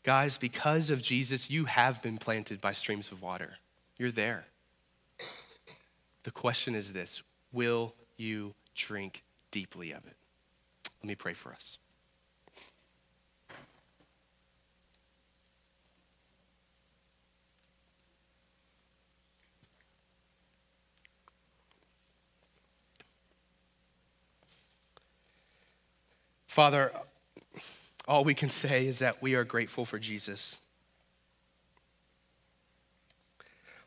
Guys, 0.08 0.38
because 0.38 0.90
of 0.90 1.02
Jesus, 1.02 1.50
you 1.50 1.66
have 1.66 2.02
been 2.02 2.18
planted 2.18 2.62
by 2.62 2.72
streams 2.72 3.12
of 3.12 3.22
water. 3.22 3.56
You're 3.98 4.10
there. 4.10 4.46
The 6.24 6.32
question 6.32 6.76
is 6.76 6.94
this 6.94 7.24
Will 7.52 7.94
you 8.16 8.54
drink 8.74 9.26
deeply 9.52 9.92
of 9.92 10.06
it? 10.08 10.16
Let 11.04 11.10
me 11.10 11.16
pray 11.16 11.34
for 11.34 11.52
us. 11.52 11.78
Father, 26.48 26.94
all 28.08 28.24
we 28.24 28.34
can 28.34 28.50
say 28.50 28.88
is 28.88 29.00
that 29.00 29.22
we 29.22 29.36
are 29.36 29.44
grateful 29.44 29.86
for 29.86 30.00
Jesus. 30.00 30.58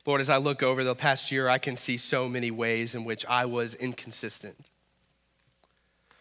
Lord, 0.06 0.20
as 0.20 0.30
I 0.30 0.38
look 0.38 0.62
over 0.62 0.82
the 0.82 0.94
past 0.94 1.30
year, 1.30 1.48
I 1.48 1.58
can 1.58 1.76
see 1.76 1.96
so 1.96 2.28
many 2.28 2.50
ways 2.50 2.94
in 2.94 3.04
which 3.04 3.24
I 3.26 3.44
was 3.44 3.74
inconsistent 3.74 4.70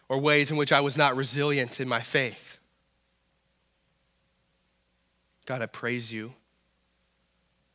or 0.08 0.18
ways 0.18 0.50
in 0.50 0.56
which 0.56 0.72
I 0.72 0.80
was 0.80 0.96
not 0.96 1.16
resilient 1.16 1.80
in 1.80 1.88
my 1.88 2.00
faith. 2.00 2.58
God, 5.46 5.62
I 5.62 5.66
praise 5.66 6.12
you 6.12 6.34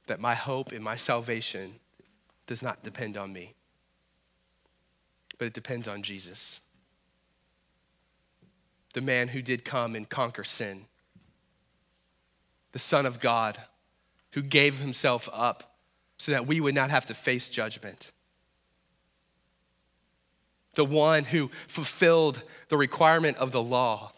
that 0.08 0.20
my 0.20 0.36
hope 0.36 0.72
and 0.72 0.84
my 0.84 0.96
salvation 0.96 1.76
does 2.46 2.62
not 2.62 2.84
depend 2.84 3.18
on 3.18 3.34
me, 3.34 3.56
but 5.38 5.46
it 5.46 5.54
depends 5.54 5.88
on 5.88 6.04
Jesus, 6.04 6.62
the 8.96 9.02
man 9.02 9.28
who 9.28 9.42
did 9.42 9.66
come 9.66 9.94
and 9.94 10.10
conquer 10.10 10.46
sin, 10.46 10.86
the 12.72 12.80
Son 12.80 13.06
of 13.06 13.20
God 13.20 13.58
who 14.32 14.42
gave 14.42 14.80
himself 14.80 15.28
up 15.34 15.76
so 16.18 16.32
that 16.32 16.48
we 16.48 16.62
would 16.62 16.74
not 16.74 16.90
have 16.92 17.06
to 17.08 17.14
face 17.14 17.50
judgment. 17.50 18.14
The 20.76 20.86
one 20.86 21.26
who 21.26 21.52
fulfilled 21.68 22.42
the 22.70 22.78
requirement 22.78 23.36
of 23.36 23.52
the 23.52 23.62
law 23.62 24.14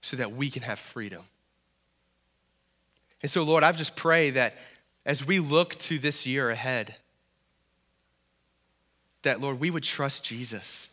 so 0.00 0.16
that 0.16 0.32
we 0.32 0.48
can 0.48 0.62
have 0.62 0.78
freedom. 0.78 1.24
And 3.20 3.30
so, 3.30 3.42
Lord, 3.42 3.62
I 3.62 3.72
just 3.72 3.94
pray 3.94 4.30
that 4.30 4.56
as 5.04 5.26
we 5.26 5.38
look 5.38 5.74
to 5.80 5.98
this 5.98 6.26
year 6.26 6.48
ahead, 6.48 6.94
that, 9.20 9.42
Lord, 9.42 9.60
we 9.60 9.70
would 9.70 9.84
trust 9.84 10.24
Jesus. 10.24 10.88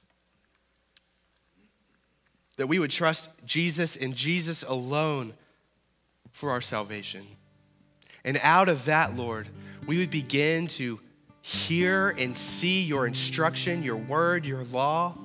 That 2.57 2.67
we 2.67 2.79
would 2.79 2.91
trust 2.91 3.29
Jesus 3.45 3.95
and 3.95 4.15
Jesus 4.15 4.63
alone 4.67 5.33
for 6.31 6.51
our 6.51 6.61
salvation. 6.61 7.25
And 8.23 8.39
out 8.43 8.69
of 8.69 8.85
that, 8.85 9.15
Lord, 9.15 9.49
we 9.87 9.97
would 9.97 10.11
begin 10.11 10.67
to 10.67 10.99
hear 11.41 12.09
and 12.09 12.37
see 12.37 12.83
your 12.83 13.07
instruction, 13.07 13.81
your 13.83 13.95
word, 13.97 14.45
your 14.45 14.63
law, 14.63 15.17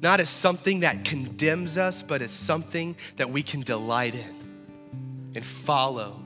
not 0.00 0.20
as 0.20 0.28
something 0.28 0.80
that 0.80 1.04
condemns 1.04 1.76
us, 1.76 2.02
but 2.02 2.22
as 2.22 2.30
something 2.30 2.96
that 3.16 3.30
we 3.30 3.42
can 3.42 3.62
delight 3.62 4.14
in 4.14 5.32
and 5.34 5.44
follow. 5.44 6.23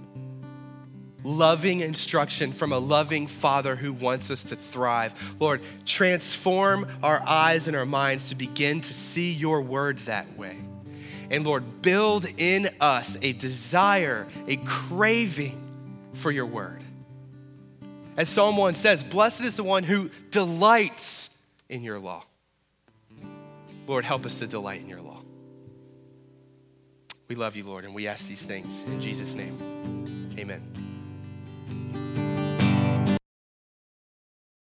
Loving 1.25 1.81
instruction 1.81 2.53
from 2.53 2.73
a 2.73 2.79
loving 2.79 3.27
Father 3.27 3.75
who 3.75 3.93
wants 3.93 4.31
us 4.31 4.45
to 4.45 4.57
thrive. 4.57 5.37
Lord, 5.41 5.61
transform 5.85 6.87
our 7.03 7.23
eyes 7.27 7.67
and 7.67 7.77
our 7.77 7.87
minds 7.87 8.29
to 8.29 8.35
begin 8.35 8.81
to 8.83 8.95
see 8.95 9.33
your 9.33 9.61
word 9.63 9.99
that 10.01 10.39
way. 10.39 10.57
And 11.31 11.45
Lord, 11.45 11.83
build 11.83 12.27
in 12.37 12.71
us 12.81 13.17
a 13.21 13.33
desire, 13.33 14.27
a 14.47 14.57
craving 14.57 15.61
for 16.15 16.31
your 16.31 16.47
word. 16.47 16.83
As 18.17 18.29
Psalm 18.29 18.57
1 18.57 18.75
says, 18.75 19.05
Blessed 19.05 19.43
is 19.43 19.57
the 19.57 19.65
one 19.65 19.85
who 19.85 20.11
delights 20.31 21.31
in 21.69 21.83
your 21.83 21.99
law. 21.99 22.25
Lord, 23.87 24.05
help 24.05 24.27
us 24.27 24.39
to 24.39 24.47
delight 24.47 24.81
in 24.81 24.89
your 24.89 25.01
law. 25.01 25.23
We 27.29 27.35
love 27.35 27.57
you, 27.57 27.65
Lord, 27.65 27.85
and 27.85 27.95
we 27.95 28.07
ask 28.07 28.27
these 28.27 28.43
things 28.43 28.85
in 28.85 29.01
Jesus' 29.01 29.35
name. 29.35 30.35
Amen. 30.39 30.88